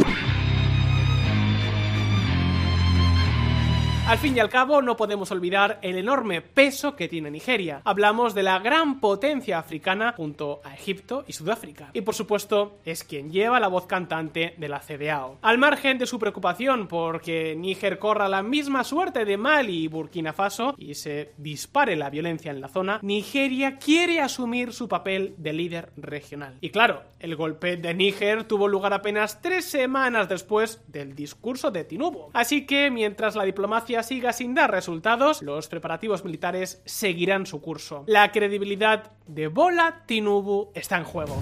Al 4.09 4.19
fin 4.19 4.37
y 4.37 4.41
al 4.41 4.49
cabo, 4.49 4.83
no 4.83 4.97
podemos 4.97 5.33
olvidar 5.33 5.81
el 5.83 5.99
enorme 5.99 6.41
peso 6.41 6.95
que 6.95 7.09
tiene 7.09 7.29
Nigeria. 7.29 7.83
Hablamos 7.85 8.37
de 8.37 8.45
la 8.45 8.61
gran 8.61 9.01
potencia 9.01 9.59
africana 9.59 10.15
junto 10.17 10.61
a 10.63 10.75
Egipto 10.75 11.25
y 11.27 11.33
Sudáfrica. 11.33 11.91
Y 11.93 12.03
por 12.03 12.15
supuesto, 12.15 12.79
es 12.85 13.03
quien 13.03 13.33
lleva 13.33 13.59
la 13.59 13.67
voz 13.67 13.87
cantante 13.87 14.55
de 14.59 14.69
la 14.69 14.79
CDAO. 14.79 15.39
Al 15.43 15.59
margen 15.59 15.99
de 15.99 16.07
su 16.07 16.21
preocupación 16.21 16.87
porque 16.87 17.57
Níger 17.57 17.99
corra 17.99 18.29
la 18.29 18.45
misma 18.45 18.85
suerte 18.85 19.25
de 19.25 19.37
Mali 19.37 19.83
y 19.83 19.89
Burkina 19.89 20.33
Faso 20.33 20.77
y 20.79 20.95
se 20.95 21.33
dispare 21.37 21.97
la 21.97 22.09
violencia 22.09 22.53
en 22.53 22.61
la 22.61 22.69
zona, 22.69 23.01
Nigeria 23.03 23.77
quiere 23.77 24.21
asumir 24.21 24.73
su 24.73 24.87
papel 24.87 25.35
de 25.37 25.53
líder 25.53 25.91
regional. 25.97 26.59
Y 26.61 26.71
claro, 26.71 27.03
el 27.19 27.35
golpe 27.35 27.77
de 27.77 27.93
Níger 27.93 28.45
tuvo 28.45 28.69
lugar 28.69 28.93
apenas 28.93 29.43
tres 29.43 29.65
semanas 29.65 30.29
después 30.29 30.81
del 30.87 31.17
discurso 31.17 31.73
de 31.73 31.83
Tinubu. 31.83 32.31
Así 32.35 32.67
que 32.67 32.89
mientras 32.93 33.35
la 33.35 33.43
diplomacia 33.43 33.96
siga 34.03 34.33
sin 34.33 34.55
dar 34.55 34.71
resultados, 34.71 35.43
los 35.43 35.69
preparativos 35.69 36.25
militares 36.25 36.83
seguirán 36.85 37.47
su 37.47 37.61
curso. 37.61 38.05
La 38.07 38.33
credibilidad 38.33 39.13
de 39.27 39.49
Bola 39.49 40.03
Tinubu 40.07 40.71
está 40.75 40.97
en 40.99 41.05
juego. 41.05 41.37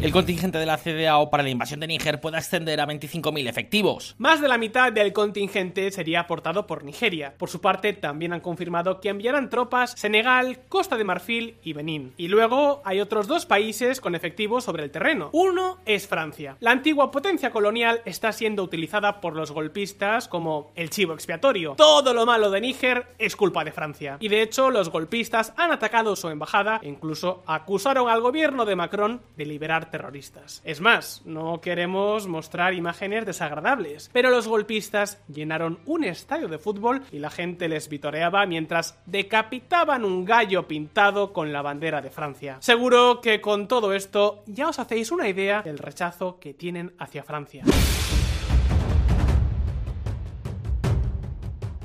El 0.00 0.12
contingente 0.12 0.58
de 0.58 0.66
la 0.66 0.78
CDAO 0.78 1.28
para 1.28 1.42
la 1.42 1.48
invasión 1.48 1.80
de 1.80 1.88
Níger 1.88 2.20
puede 2.20 2.36
ascender 2.36 2.80
a 2.80 2.86
25.000 2.86 3.48
efectivos. 3.48 4.14
Más 4.16 4.40
de 4.40 4.46
la 4.46 4.56
mitad 4.56 4.92
del 4.92 5.12
contingente 5.12 5.90
sería 5.90 6.20
aportado 6.20 6.68
por 6.68 6.84
Nigeria. 6.84 7.34
Por 7.36 7.48
su 7.48 7.60
parte, 7.60 7.94
también 7.94 8.32
han 8.32 8.38
confirmado 8.38 9.00
que 9.00 9.08
enviarán 9.08 9.50
tropas 9.50 9.94
Senegal, 9.96 10.60
Costa 10.68 10.96
de 10.96 11.02
Marfil 11.02 11.56
y 11.64 11.72
Benín. 11.72 12.14
Y 12.16 12.28
luego 12.28 12.80
hay 12.84 13.00
otros 13.00 13.26
dos 13.26 13.44
países 13.44 14.00
con 14.00 14.14
efectivos 14.14 14.62
sobre 14.62 14.84
el 14.84 14.92
terreno. 14.92 15.30
Uno 15.32 15.78
es 15.84 16.06
Francia. 16.06 16.56
La 16.60 16.70
antigua 16.70 17.10
potencia 17.10 17.50
colonial 17.50 18.00
está 18.04 18.30
siendo 18.30 18.62
utilizada 18.62 19.20
por 19.20 19.34
los 19.34 19.50
golpistas 19.50 20.28
como 20.28 20.70
el 20.76 20.90
chivo 20.90 21.12
expiatorio. 21.12 21.74
Todo 21.76 22.14
lo 22.14 22.24
malo 22.24 22.52
de 22.52 22.60
Níger 22.60 23.08
es 23.18 23.34
culpa 23.34 23.64
de 23.64 23.72
Francia. 23.72 24.16
Y 24.20 24.28
de 24.28 24.42
hecho, 24.42 24.70
los 24.70 24.90
golpistas 24.90 25.52
han 25.56 25.72
atacado 25.72 26.14
su 26.14 26.28
embajada 26.28 26.78
e 26.84 26.88
incluso 26.88 27.42
acusaron 27.46 28.08
al 28.08 28.20
gobierno 28.20 28.64
de 28.64 28.76
Macron 28.76 29.22
de 29.36 29.44
liberar 29.44 29.87
terroristas. 29.90 30.60
Es 30.64 30.80
más, 30.80 31.22
no 31.24 31.60
queremos 31.60 32.26
mostrar 32.26 32.74
imágenes 32.74 33.26
desagradables, 33.26 34.10
pero 34.12 34.30
los 34.30 34.48
golpistas 34.48 35.20
llenaron 35.28 35.78
un 35.86 36.04
estadio 36.04 36.48
de 36.48 36.58
fútbol 36.58 37.02
y 37.12 37.18
la 37.18 37.30
gente 37.30 37.68
les 37.68 37.88
vitoreaba 37.88 38.46
mientras 38.46 38.98
decapitaban 39.06 40.04
un 40.04 40.24
gallo 40.24 40.66
pintado 40.66 41.32
con 41.32 41.52
la 41.52 41.62
bandera 41.62 42.00
de 42.00 42.10
Francia. 42.10 42.58
Seguro 42.60 43.20
que 43.20 43.40
con 43.40 43.68
todo 43.68 43.92
esto 43.92 44.42
ya 44.46 44.68
os 44.68 44.78
hacéis 44.78 45.10
una 45.10 45.28
idea 45.28 45.62
del 45.62 45.78
rechazo 45.78 46.38
que 46.38 46.54
tienen 46.54 46.94
hacia 46.98 47.22
Francia. 47.22 47.64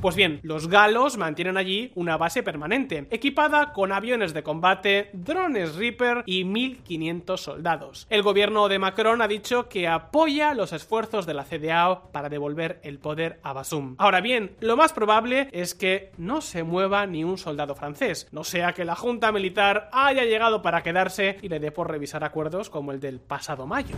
Pues 0.03 0.17
bien, 0.17 0.41
los 0.43 0.67
galos 0.67 1.15
mantienen 1.15 1.55
allí 1.55 1.93
una 1.95 2.17
base 2.17 2.43
permanente, 2.43 3.07
equipada 3.09 3.71
con 3.71 3.93
aviones 3.93 4.33
de 4.33 4.43
combate, 4.43 5.09
drones 5.13 5.75
Reaper 5.75 6.23
y 6.25 6.43
1500 6.43 7.39
soldados. 7.39 8.05
El 8.09 8.21
gobierno 8.21 8.67
de 8.67 8.79
Macron 8.79 9.21
ha 9.21 9.29
dicho 9.29 9.69
que 9.69 9.87
apoya 9.87 10.55
los 10.55 10.73
esfuerzos 10.73 11.25
de 11.25 11.33
la 11.33 11.45
CDAO 11.45 12.11
para 12.11 12.27
devolver 12.27 12.81
el 12.83 12.99
poder 12.99 13.39
a 13.43 13.53
Basum. 13.53 13.95
Ahora 13.97 14.19
bien, 14.19 14.57
lo 14.59 14.75
más 14.75 14.91
probable 14.91 15.47
es 15.53 15.73
que 15.73 16.11
no 16.17 16.41
se 16.41 16.63
mueva 16.63 17.07
ni 17.07 17.23
un 17.23 17.37
soldado 17.37 17.73
francés, 17.73 18.27
no 18.33 18.43
sea 18.43 18.73
que 18.73 18.83
la 18.83 18.97
junta 18.97 19.31
militar 19.31 19.89
haya 19.93 20.25
llegado 20.25 20.61
para 20.61 20.83
quedarse 20.83 21.37
y 21.41 21.47
le 21.47 21.61
dé 21.61 21.71
por 21.71 21.89
revisar 21.89 22.25
acuerdos 22.25 22.69
como 22.69 22.91
el 22.91 22.99
del 22.99 23.21
pasado 23.21 23.67
mayo. 23.67 23.95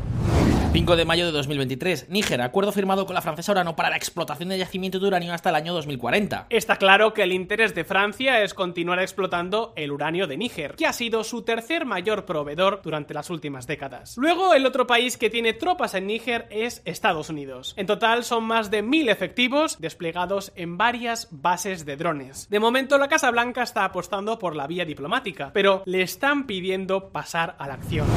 5 0.76 0.98
de 0.98 1.06
mayo 1.06 1.26
de 1.26 1.32
2023, 1.32 2.10
Níger, 2.10 2.42
acuerdo 2.42 2.74
firmado 2.74 3.06
con 3.06 3.14
la 3.14 3.22
francesa 3.22 3.54
Orano 3.54 3.78
para 3.78 3.90
la 3.90 3.96
explotación 3.96 4.50
de 4.50 4.58
yacimiento 4.58 5.00
de 5.00 5.08
uranio 5.08 5.34
hasta 5.34 5.50
el 5.50 5.56
año 5.56 5.74
2040. 5.74 6.48
Está 6.50 6.76
claro 6.76 7.14
que 7.14 7.24
el 7.24 7.32
interés 7.32 7.74
de 7.74 7.86
Francia 7.86 8.44
es 8.44 8.54
continuar 8.54 9.00
explotando 9.00 9.72
el 9.78 9.94
uranio 9.94 10.28
de 10.28 10.36
Níger, 10.36 10.76
que 10.76 10.86
ha 10.86 10.92
sido 10.92 11.24
su 11.24 11.44
tercer 11.44 11.86
mayor 11.86 12.26
proveedor 12.26 12.82
durante 12.84 13.14
las 13.14 13.30
últimas 13.30 13.68
décadas. 13.68 14.18
Luego, 14.18 14.54
el 14.54 14.66
otro 14.66 14.86
país 14.86 15.16
que 15.16 15.30
tiene 15.30 15.54
tropas 15.54 15.94
en 15.94 16.08
Níger 16.08 16.46
es 16.50 16.82
Estados 16.84 17.30
Unidos. 17.30 17.74
En 17.78 17.88
total 17.88 18.26
son 18.26 18.44
más 18.44 18.70
de 18.70 18.82
mil 18.82 19.08
efectivos 19.08 19.80
desplegados 19.80 20.52
en 20.58 20.78
varias 20.78 21.30
bases 21.32 21.86
de 21.86 21.96
drones. 21.96 22.50
De 22.50 22.60
momento, 22.60 22.98
la 22.98 23.08
Casa 23.08 23.32
Blanca 23.32 23.64
está 23.64 23.86
apostando 23.86 24.40
por 24.40 24.58
la 24.58 24.68
vía 24.68 24.84
diplomática, 24.84 25.52
pero 25.54 25.84
le 25.86 26.02
están 26.02 26.46
pidiendo 26.46 27.12
pasar 27.14 27.56
a 27.60 27.68
la 27.70 27.76
acción. 27.76 28.08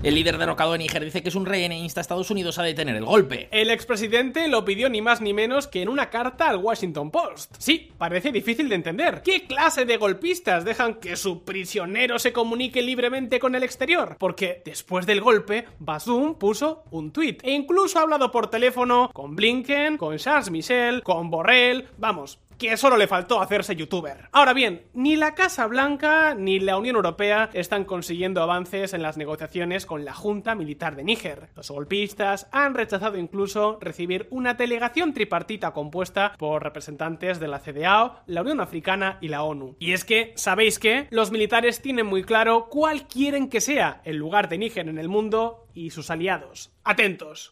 El 0.00 0.14
líder 0.14 0.38
derrocado 0.38 0.72
de 0.72 0.78
Níger 0.78 1.04
dice 1.04 1.22
que 1.22 1.28
es 1.28 1.34
un 1.34 1.44
rehén 1.44 1.72
e 1.72 1.78
insta 1.78 1.98
a 1.98 2.02
Estados 2.02 2.30
Unidos 2.30 2.56
a 2.60 2.62
detener 2.62 2.94
el 2.94 3.04
golpe. 3.04 3.48
El 3.50 3.68
expresidente 3.68 4.46
lo 4.46 4.64
pidió 4.64 4.88
ni 4.88 5.02
más 5.02 5.20
ni 5.20 5.34
menos 5.34 5.66
que 5.66 5.82
en 5.82 5.88
una 5.88 6.08
carta 6.08 6.48
al 6.48 6.58
Washington 6.58 7.10
Post. 7.10 7.56
Sí, 7.58 7.90
parece 7.98 8.30
difícil 8.30 8.68
de 8.68 8.76
entender. 8.76 9.22
¿Qué 9.24 9.48
clase 9.48 9.86
de 9.86 9.96
golpistas 9.96 10.64
dejan 10.64 10.94
que 10.94 11.16
su 11.16 11.42
prisionero 11.42 12.20
se 12.20 12.32
comunique 12.32 12.80
libremente 12.80 13.40
con 13.40 13.56
el 13.56 13.64
exterior? 13.64 14.16
Porque 14.20 14.62
después 14.64 15.04
del 15.04 15.20
golpe, 15.20 15.66
Bazoum 15.80 16.36
puso 16.36 16.84
un 16.92 17.10
tweet 17.10 17.38
e 17.42 17.50
incluso 17.50 17.98
ha 17.98 18.02
hablado 18.02 18.30
por 18.30 18.50
teléfono 18.50 19.10
con 19.12 19.34
Blinken, 19.34 19.96
con 19.96 20.16
Charles 20.16 20.52
Michel, 20.52 21.02
con 21.02 21.28
Borrell, 21.28 21.88
vamos, 21.98 22.38
que 22.58 22.76
solo 22.76 22.96
le 22.96 23.06
faltó 23.06 23.40
hacerse 23.40 23.76
youtuber. 23.76 24.28
Ahora 24.32 24.52
bien, 24.52 24.82
ni 24.92 25.16
la 25.16 25.34
Casa 25.34 25.66
Blanca 25.66 26.34
ni 26.34 26.60
la 26.60 26.76
Unión 26.76 26.96
Europea 26.96 27.50
están 27.52 27.84
consiguiendo 27.84 28.42
avances 28.42 28.92
en 28.92 29.02
las 29.02 29.16
negociaciones 29.16 29.86
con 29.86 30.04
la 30.04 30.12
Junta 30.12 30.54
Militar 30.54 30.96
de 30.96 31.04
Níger. 31.04 31.48
Los 31.54 31.70
golpistas 31.70 32.48
han 32.52 32.74
rechazado 32.74 33.16
incluso 33.16 33.78
recibir 33.80 34.26
una 34.30 34.54
delegación 34.54 35.14
tripartita 35.14 35.72
compuesta 35.72 36.34
por 36.38 36.62
representantes 36.62 37.38
de 37.40 37.48
la 37.48 37.60
CDAO, 37.60 38.20
la 38.26 38.42
Unión 38.42 38.60
Africana 38.60 39.18
y 39.20 39.28
la 39.28 39.42
ONU. 39.42 39.76
Y 39.78 39.92
es 39.92 40.04
que, 40.04 40.32
¿sabéis 40.36 40.78
qué? 40.78 41.06
Los 41.10 41.30
militares 41.30 41.80
tienen 41.80 42.06
muy 42.06 42.24
claro 42.24 42.68
cuál 42.68 43.06
quieren 43.06 43.48
que 43.48 43.60
sea 43.60 44.00
el 44.04 44.16
lugar 44.16 44.48
de 44.48 44.58
Níger 44.58 44.88
en 44.88 44.98
el 44.98 45.08
mundo 45.08 45.66
y 45.74 45.90
sus 45.90 46.10
aliados. 46.10 46.72
Atentos. 46.84 47.50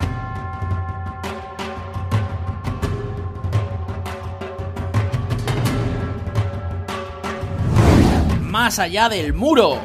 Más 8.58 8.78
allá 8.78 9.10
del 9.10 9.34
muro. 9.34 9.78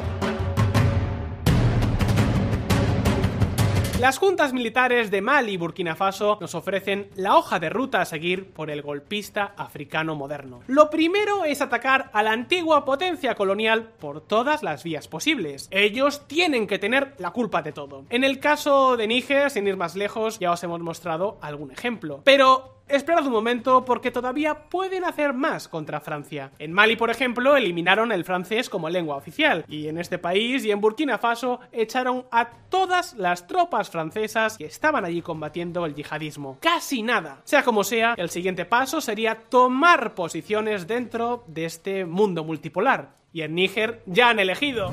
Las 4.00 4.16
juntas 4.16 4.54
militares 4.54 5.10
de 5.10 5.20
Mali 5.20 5.52
y 5.52 5.56
Burkina 5.58 5.94
Faso 5.94 6.38
nos 6.40 6.54
ofrecen 6.54 7.10
la 7.14 7.36
hoja 7.36 7.60
de 7.60 7.68
ruta 7.68 8.00
a 8.00 8.06
seguir 8.06 8.50
por 8.54 8.70
el 8.70 8.80
golpista 8.80 9.52
africano 9.58 10.16
moderno. 10.16 10.60
Lo 10.68 10.88
primero 10.88 11.44
es 11.44 11.60
atacar 11.60 12.08
a 12.14 12.22
la 12.22 12.32
antigua 12.32 12.86
potencia 12.86 13.34
colonial 13.34 13.90
por 14.00 14.22
todas 14.22 14.62
las 14.62 14.84
vías 14.84 15.06
posibles. 15.06 15.68
Ellos 15.70 16.26
tienen 16.26 16.66
que 16.66 16.78
tener 16.78 17.14
la 17.18 17.30
culpa 17.30 17.60
de 17.60 17.72
todo. 17.72 18.06
En 18.08 18.24
el 18.24 18.40
caso 18.40 18.96
de 18.96 19.06
Níger, 19.06 19.50
sin 19.50 19.66
ir 19.66 19.76
más 19.76 19.96
lejos, 19.96 20.38
ya 20.38 20.50
os 20.50 20.64
hemos 20.64 20.80
mostrado 20.80 21.36
algún 21.42 21.72
ejemplo. 21.72 22.22
Pero 22.24 22.81
Esperad 22.92 23.26
un 23.26 23.32
momento 23.32 23.86
porque 23.86 24.10
todavía 24.10 24.68
pueden 24.68 25.06
hacer 25.06 25.32
más 25.32 25.66
contra 25.66 26.02
Francia. 26.02 26.50
En 26.58 26.74
Mali, 26.74 26.94
por 26.94 27.08
ejemplo, 27.08 27.56
eliminaron 27.56 28.12
el 28.12 28.22
francés 28.22 28.68
como 28.68 28.90
lengua 28.90 29.16
oficial, 29.16 29.64
y 29.66 29.88
en 29.88 29.96
este 29.96 30.18
país 30.18 30.62
y 30.66 30.72
en 30.72 30.82
Burkina 30.82 31.16
Faso 31.16 31.58
echaron 31.72 32.26
a 32.30 32.50
todas 32.68 33.14
las 33.14 33.46
tropas 33.46 33.88
francesas 33.88 34.58
que 34.58 34.66
estaban 34.66 35.06
allí 35.06 35.22
combatiendo 35.22 35.86
el 35.86 35.94
yihadismo. 35.94 36.58
Casi 36.60 37.02
nada. 37.02 37.40
Sea 37.44 37.62
como 37.62 37.82
sea, 37.82 38.12
el 38.18 38.28
siguiente 38.28 38.66
paso 38.66 39.00
sería 39.00 39.36
tomar 39.36 40.14
posiciones 40.14 40.86
dentro 40.86 41.44
de 41.46 41.64
este 41.64 42.04
mundo 42.04 42.44
multipolar. 42.44 43.14
Y 43.32 43.40
en 43.40 43.54
Níger 43.54 44.02
ya 44.04 44.28
han 44.28 44.38
elegido. 44.38 44.92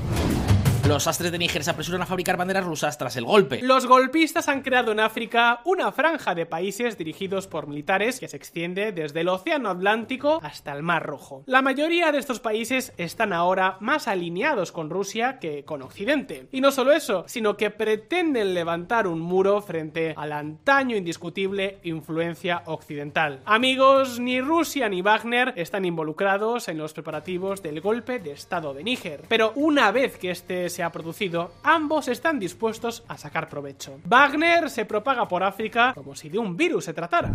Los 0.90 1.06
astres 1.06 1.30
de 1.30 1.38
Níger 1.38 1.62
se 1.62 1.70
apresuran 1.70 2.02
a 2.02 2.06
fabricar 2.06 2.36
banderas 2.36 2.64
rusas 2.64 2.98
tras 2.98 3.14
el 3.14 3.24
golpe. 3.24 3.60
Los 3.62 3.86
golpistas 3.86 4.48
han 4.48 4.62
creado 4.62 4.90
en 4.90 4.98
África 4.98 5.60
una 5.64 5.92
franja 5.92 6.34
de 6.34 6.46
países 6.46 6.98
dirigidos 6.98 7.46
por 7.46 7.68
militares 7.68 8.18
que 8.18 8.26
se 8.26 8.36
extiende 8.36 8.90
desde 8.90 9.20
el 9.20 9.28
Océano 9.28 9.70
Atlántico 9.70 10.40
hasta 10.42 10.72
el 10.72 10.82
Mar 10.82 11.06
Rojo. 11.06 11.44
La 11.46 11.62
mayoría 11.62 12.10
de 12.10 12.18
estos 12.18 12.40
países 12.40 12.92
están 12.96 13.32
ahora 13.32 13.76
más 13.78 14.08
alineados 14.08 14.72
con 14.72 14.90
Rusia 14.90 15.38
que 15.38 15.64
con 15.64 15.82
Occidente. 15.82 16.48
Y 16.50 16.60
no 16.60 16.72
solo 16.72 16.90
eso, 16.90 17.22
sino 17.28 17.56
que 17.56 17.70
pretenden 17.70 18.52
levantar 18.52 19.06
un 19.06 19.20
muro 19.20 19.62
frente 19.62 20.12
al 20.16 20.32
antaño 20.32 20.96
indiscutible 20.96 21.78
influencia 21.84 22.64
occidental. 22.66 23.42
Amigos, 23.44 24.18
ni 24.18 24.40
Rusia 24.40 24.88
ni 24.88 25.02
Wagner 25.02 25.52
están 25.54 25.84
involucrados 25.84 26.66
en 26.66 26.78
los 26.78 26.94
preparativos 26.94 27.62
del 27.62 27.80
golpe 27.80 28.18
de 28.18 28.32
Estado 28.32 28.74
de 28.74 28.82
Níger. 28.82 29.22
Pero 29.28 29.52
una 29.54 29.92
vez 29.92 30.18
que 30.18 30.32
este 30.32 30.68
se 30.68 30.79
ha 30.82 30.92
producido, 30.92 31.52
ambos 31.62 32.08
están 32.08 32.38
dispuestos 32.38 33.02
a 33.08 33.18
sacar 33.18 33.48
provecho. 33.48 33.98
Wagner 34.04 34.70
se 34.70 34.84
propaga 34.84 35.26
por 35.28 35.42
África 35.42 35.92
como 35.94 36.14
si 36.14 36.28
de 36.28 36.38
un 36.38 36.56
virus 36.56 36.84
se 36.84 36.94
tratara. 36.94 37.32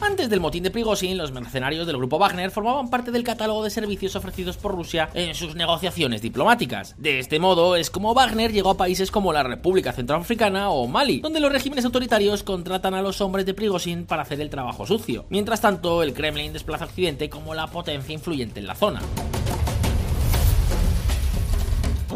Antes 0.00 0.28
del 0.30 0.40
motín 0.40 0.62
de 0.62 0.70
Prigozhin, 0.70 1.18
los 1.18 1.32
mercenarios 1.32 1.86
del 1.86 1.96
grupo 1.96 2.18
Wagner 2.18 2.50
formaban 2.50 2.90
parte 2.90 3.10
del 3.10 3.24
catálogo 3.24 3.64
de 3.64 3.70
servicios 3.70 4.14
ofrecidos 4.14 4.56
por 4.56 4.72
Rusia 4.72 5.08
en 5.14 5.34
sus 5.34 5.56
negociaciones 5.56 6.22
diplomáticas. 6.22 6.94
De 6.96 7.18
este 7.18 7.40
modo 7.40 7.76
es 7.76 7.90
como 7.90 8.14
Wagner 8.14 8.52
llegó 8.52 8.70
a 8.70 8.76
países 8.76 9.10
como 9.10 9.32
la 9.32 9.42
República 9.42 9.92
Centroafricana 9.92 10.70
o 10.70 10.86
Mali, 10.86 11.20
donde 11.20 11.40
los 11.40 11.50
regímenes 11.50 11.84
autoritarios 11.84 12.42
contratan 12.42 12.94
a 12.94 13.02
los 13.02 13.20
hombres 13.20 13.46
de 13.46 13.54
Prigozhin 13.54 14.06
para 14.06 14.22
hacer 14.22 14.40
el 14.40 14.50
trabajo 14.50 14.86
sucio. 14.86 15.26
Mientras 15.28 15.60
tanto, 15.60 16.02
el 16.02 16.12
Kremlin 16.12 16.52
desplaza 16.52 16.84
a 16.84 16.88
Occidente 16.88 17.28
como 17.28 17.54
la 17.54 17.66
potencia 17.66 18.14
influyente 18.14 18.60
en 18.60 18.66
la 18.66 18.74
zona. 18.74 19.00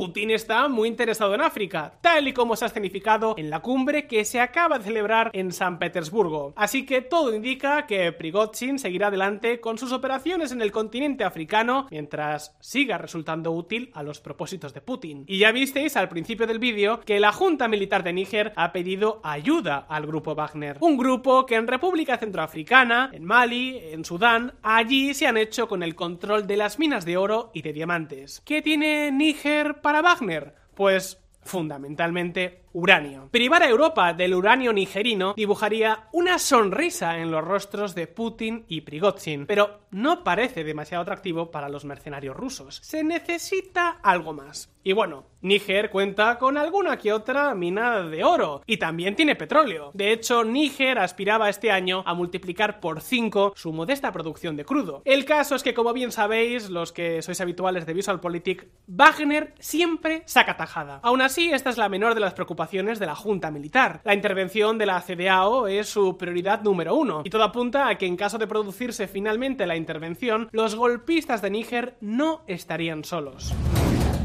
Putin 0.01 0.31
está 0.31 0.67
muy 0.69 0.89
interesado 0.89 1.35
en 1.35 1.43
África, 1.43 1.93
tal 2.01 2.27
y 2.27 2.33
como 2.33 2.57
se 2.57 2.65
ha 2.65 2.69
escenificado 2.69 3.35
en 3.37 3.51
la 3.51 3.61
cumbre 3.61 4.07
que 4.07 4.25
se 4.25 4.41
acaba 4.41 4.79
de 4.79 4.85
celebrar 4.85 5.31
en 5.35 5.53
San 5.53 5.79
Petersburgo. 5.79 6.55
Así 6.57 6.87
que 6.87 7.03
todo 7.03 7.35
indica 7.35 7.87
que 7.87 8.11
Prigozhin 8.11 8.79
seguirá 8.79 9.09
adelante 9.09 9.61
con 9.61 9.77
sus 9.77 9.93
operaciones 9.93 10.53
en 10.53 10.63
el 10.63 10.73
continente 10.73 11.23
africano 11.23 11.87
mientras 11.91 12.57
siga 12.61 12.97
resultando 12.97 13.53
útil 13.53 13.91
a 13.93 14.03
los 14.03 14.21
propósitos 14.21 14.73
de 14.73 14.81
Putin. 14.81 15.25
Y 15.27 15.41
ya 15.41 15.53
visteis 15.53 15.95
al 15.99 16.09
principio 16.09 16.47
del 16.47 16.61
vídeo 16.61 17.01
que 17.01 17.21
la 17.21 17.33
Junta 17.33 17.69
Militar 17.69 18.03
de 18.03 18.15
Níger 18.15 18.55
ha 18.57 18.73
pedido 18.73 19.21
ayuda 19.23 19.85
al 19.87 20.07
grupo 20.07 20.35
Wagner. 20.35 20.79
Un 20.81 20.97
grupo 20.97 21.45
que 21.45 21.57
en 21.57 21.67
República 21.67 22.17
Centroafricana, 22.17 23.11
en 23.13 23.27
Mali, 23.27 23.77
en 23.77 24.07
Sudán, 24.07 24.55
allí 24.63 25.13
se 25.13 25.27
han 25.27 25.37
hecho 25.37 25.69
con 25.69 25.83
el 25.83 25.95
control 25.95 26.47
de 26.47 26.57
las 26.57 26.79
minas 26.79 27.05
de 27.05 27.19
oro 27.19 27.51
y 27.53 27.61
de 27.61 27.75
diamantes. 27.75 28.41
¿Qué 28.47 28.63
tiene 28.63 29.13
Níger 29.13 29.83
para 29.83 29.90
Wagner? 30.01 30.55
Pues 30.75 31.21
fundamentalmente 31.43 32.63
uranio. 32.73 33.29
Privar 33.31 33.63
a 33.63 33.69
Europa 33.69 34.13
del 34.13 34.35
uranio 34.35 34.73
nigerino 34.73 35.35
dibujaría 35.37 36.09
una 36.13 36.39
sonrisa 36.39 37.19
en 37.19 37.31
los 37.31 37.45
rostros 37.45 37.95
de 37.95 38.07
Putin 38.07 38.65
y 38.69 38.83
Prigozhin, 38.83 39.47
pero 39.47 39.81
no 39.91 40.23
parece 40.23 40.65
demasiado 40.65 41.03
atractivo 41.03 41.51
para 41.51 41.69
los 41.69 41.85
mercenarios 41.85 42.37
rusos. 42.37 42.81
Se 42.83 43.03
necesita 43.03 43.99
algo 44.03 44.33
más. 44.33 44.73
Y 44.83 44.93
bueno, 44.93 45.27
Níger 45.43 45.91
cuenta 45.91 46.39
con 46.39 46.57
alguna 46.57 46.97
que 46.97 47.13
otra 47.13 47.55
mina 47.55 48.03
de 48.03 48.25
oro 48.25 48.63
y 48.67 48.79
también 48.79 49.15
tiene 49.15 49.37
petróleo. 49.37 49.91
De 49.93 50.13
hecho, 50.13 50.43
Níger 50.43 50.99
aspiraba 50.99 51.51
este 51.51 51.71
año 51.71 52.03
a 52.07 52.15
multiplicar 52.15 52.81
por 52.81 53.03
5 53.03 53.53
su 53.57 53.73
modesta 53.73 54.11
producción 54.11 54.57
de 54.57 54.65
crudo. 54.65 55.03
El 55.05 55.27
caso 55.27 55.55
es 55.55 55.63
que, 55.63 55.75
como 55.75 55.93
bien 55.93 56.13
sabéis, 56.13 56.71
los 56.71 56.93
que 56.93 57.21
sois 57.21 57.41
habituales 57.43 57.85
de 57.85 57.93
VisualPolitik, 57.93 58.69
Wagner 58.87 59.55
siempre 59.59 60.23
saca 60.25 60.57
tajada. 60.57 61.01
Aún 61.03 61.21
así, 61.21 61.51
esta 61.53 61.69
es 61.69 61.77
la 61.77 61.91
menor 61.91 62.15
de 62.15 62.21
las 62.21 62.33
preocupaciones 62.33 62.60
de 62.61 63.07
la 63.07 63.15
Junta 63.15 63.51
Militar. 63.51 64.03
La 64.05 64.15
intervención 64.15 64.77
de 64.77 64.85
la 64.87 65.01
CDAO 65.01 65.67
es 65.67 65.89
su 65.89 66.19
prioridad 66.19 66.63
número 66.63 66.95
uno, 66.95 67.23
y 67.25 67.31
todo 67.31 67.43
apunta 67.43 67.89
a 67.89 67.97
que 67.97 68.07
en 68.07 68.17
caso 68.17 68.37
de 68.37 68.47
producirse 68.47 69.09
finalmente 69.09 69.67
la 69.67 69.77
intervención, 69.77 70.49
los 70.53 70.75
golpistas 70.75 71.41
de 71.41 71.51
Níger 71.51 71.97
no 72.01 72.43
estarían 72.47 73.03
solos. 73.05 73.55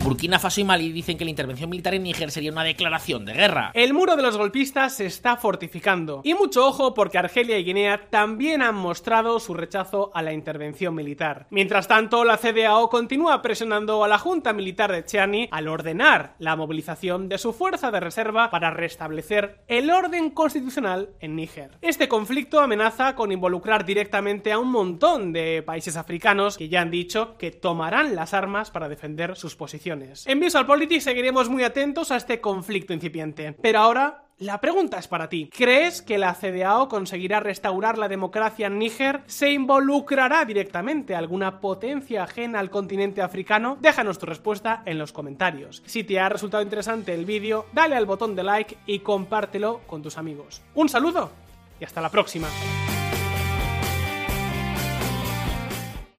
Burkina 0.05 0.37
Faso 0.37 0.61
y 0.61 0.63
Mali 0.63 0.91
dicen 0.91 1.17
que 1.17 1.25
la 1.25 1.31
intervención 1.31 1.67
militar 1.67 1.95
en 1.95 2.03
Níger 2.03 2.29
sería 2.29 2.51
una 2.51 2.63
declaración 2.63 3.25
de 3.25 3.33
guerra. 3.33 3.71
El 3.73 3.95
muro 3.95 4.15
de 4.15 4.21
los 4.21 4.37
golpistas 4.37 4.93
se 4.93 5.07
está 5.07 5.35
fortificando. 5.35 6.21
Y 6.23 6.35
mucho 6.35 6.67
ojo 6.67 6.93
porque 6.93 7.17
Argelia 7.17 7.57
y 7.57 7.63
Guinea 7.63 8.07
también 8.11 8.61
han 8.61 8.75
mostrado 8.75 9.39
su 9.39 9.55
rechazo 9.55 10.11
a 10.13 10.21
la 10.21 10.31
intervención 10.31 10.93
militar. 10.93 11.47
Mientras 11.49 11.87
tanto, 11.87 12.23
la 12.23 12.37
CDAO 12.37 12.87
continúa 12.91 13.41
presionando 13.41 14.03
a 14.03 14.07
la 14.07 14.19
Junta 14.19 14.53
Militar 14.53 14.91
de 14.91 15.03
Chiani 15.03 15.49
al 15.49 15.67
ordenar 15.67 16.35
la 16.37 16.55
movilización 16.55 17.27
de 17.27 17.39
su 17.39 17.51
fuerza 17.51 17.89
de 17.89 17.99
reserva 17.99 18.51
para 18.51 18.69
restablecer 18.69 19.63
el 19.67 19.89
orden 19.89 20.29
constitucional 20.29 21.09
en 21.19 21.35
Níger. 21.35 21.71
Este 21.81 22.07
conflicto 22.07 22.59
amenaza 22.59 23.15
con 23.15 23.31
involucrar 23.31 23.85
directamente 23.85 24.51
a 24.51 24.59
un 24.59 24.69
montón 24.69 25.33
de 25.33 25.63
países 25.65 25.97
africanos 25.97 26.57
que 26.57 26.69
ya 26.69 26.81
han 26.81 26.91
dicho 26.91 27.39
que 27.39 27.49
tomarán 27.49 28.13
las 28.13 28.35
armas 28.35 28.69
para 28.69 28.87
defender 28.87 29.35
sus 29.35 29.55
posiciones. 29.55 29.94
En 30.25 30.39
Visual 30.39 30.65
Politics 30.65 31.03
seguiremos 31.03 31.49
muy 31.49 31.63
atentos 31.63 32.11
a 32.11 32.17
este 32.17 32.41
conflicto 32.41 32.93
incipiente. 32.93 33.53
Pero 33.61 33.79
ahora 33.79 34.25
la 34.37 34.59
pregunta 34.59 34.97
es 34.99 35.07
para 35.07 35.29
ti. 35.29 35.49
¿Crees 35.55 36.01
que 36.01 36.17
la 36.17 36.33
CDAO 36.33 36.89
conseguirá 36.89 37.39
restaurar 37.39 37.97
la 37.97 38.09
democracia 38.09 38.67
en 38.67 38.79
Níger? 38.79 39.21
¿Se 39.27 39.51
involucrará 39.51 40.43
directamente 40.43 41.15
alguna 41.15 41.61
potencia 41.61 42.23
ajena 42.23 42.59
al 42.59 42.69
continente 42.69 43.21
africano? 43.21 43.77
Déjanos 43.79 44.19
tu 44.19 44.25
respuesta 44.25 44.83
en 44.85 44.97
los 44.97 45.13
comentarios. 45.13 45.83
Si 45.85 46.03
te 46.03 46.19
ha 46.19 46.27
resultado 46.27 46.63
interesante 46.63 47.13
el 47.13 47.25
vídeo, 47.25 47.65
dale 47.71 47.95
al 47.95 48.05
botón 48.05 48.35
de 48.35 48.43
like 48.43 48.77
y 48.85 48.99
compártelo 48.99 49.79
con 49.87 50.01
tus 50.01 50.17
amigos. 50.17 50.61
Un 50.73 50.89
saludo 50.89 51.31
y 51.79 51.85
hasta 51.85 52.01
la 52.01 52.09
próxima. 52.09 52.49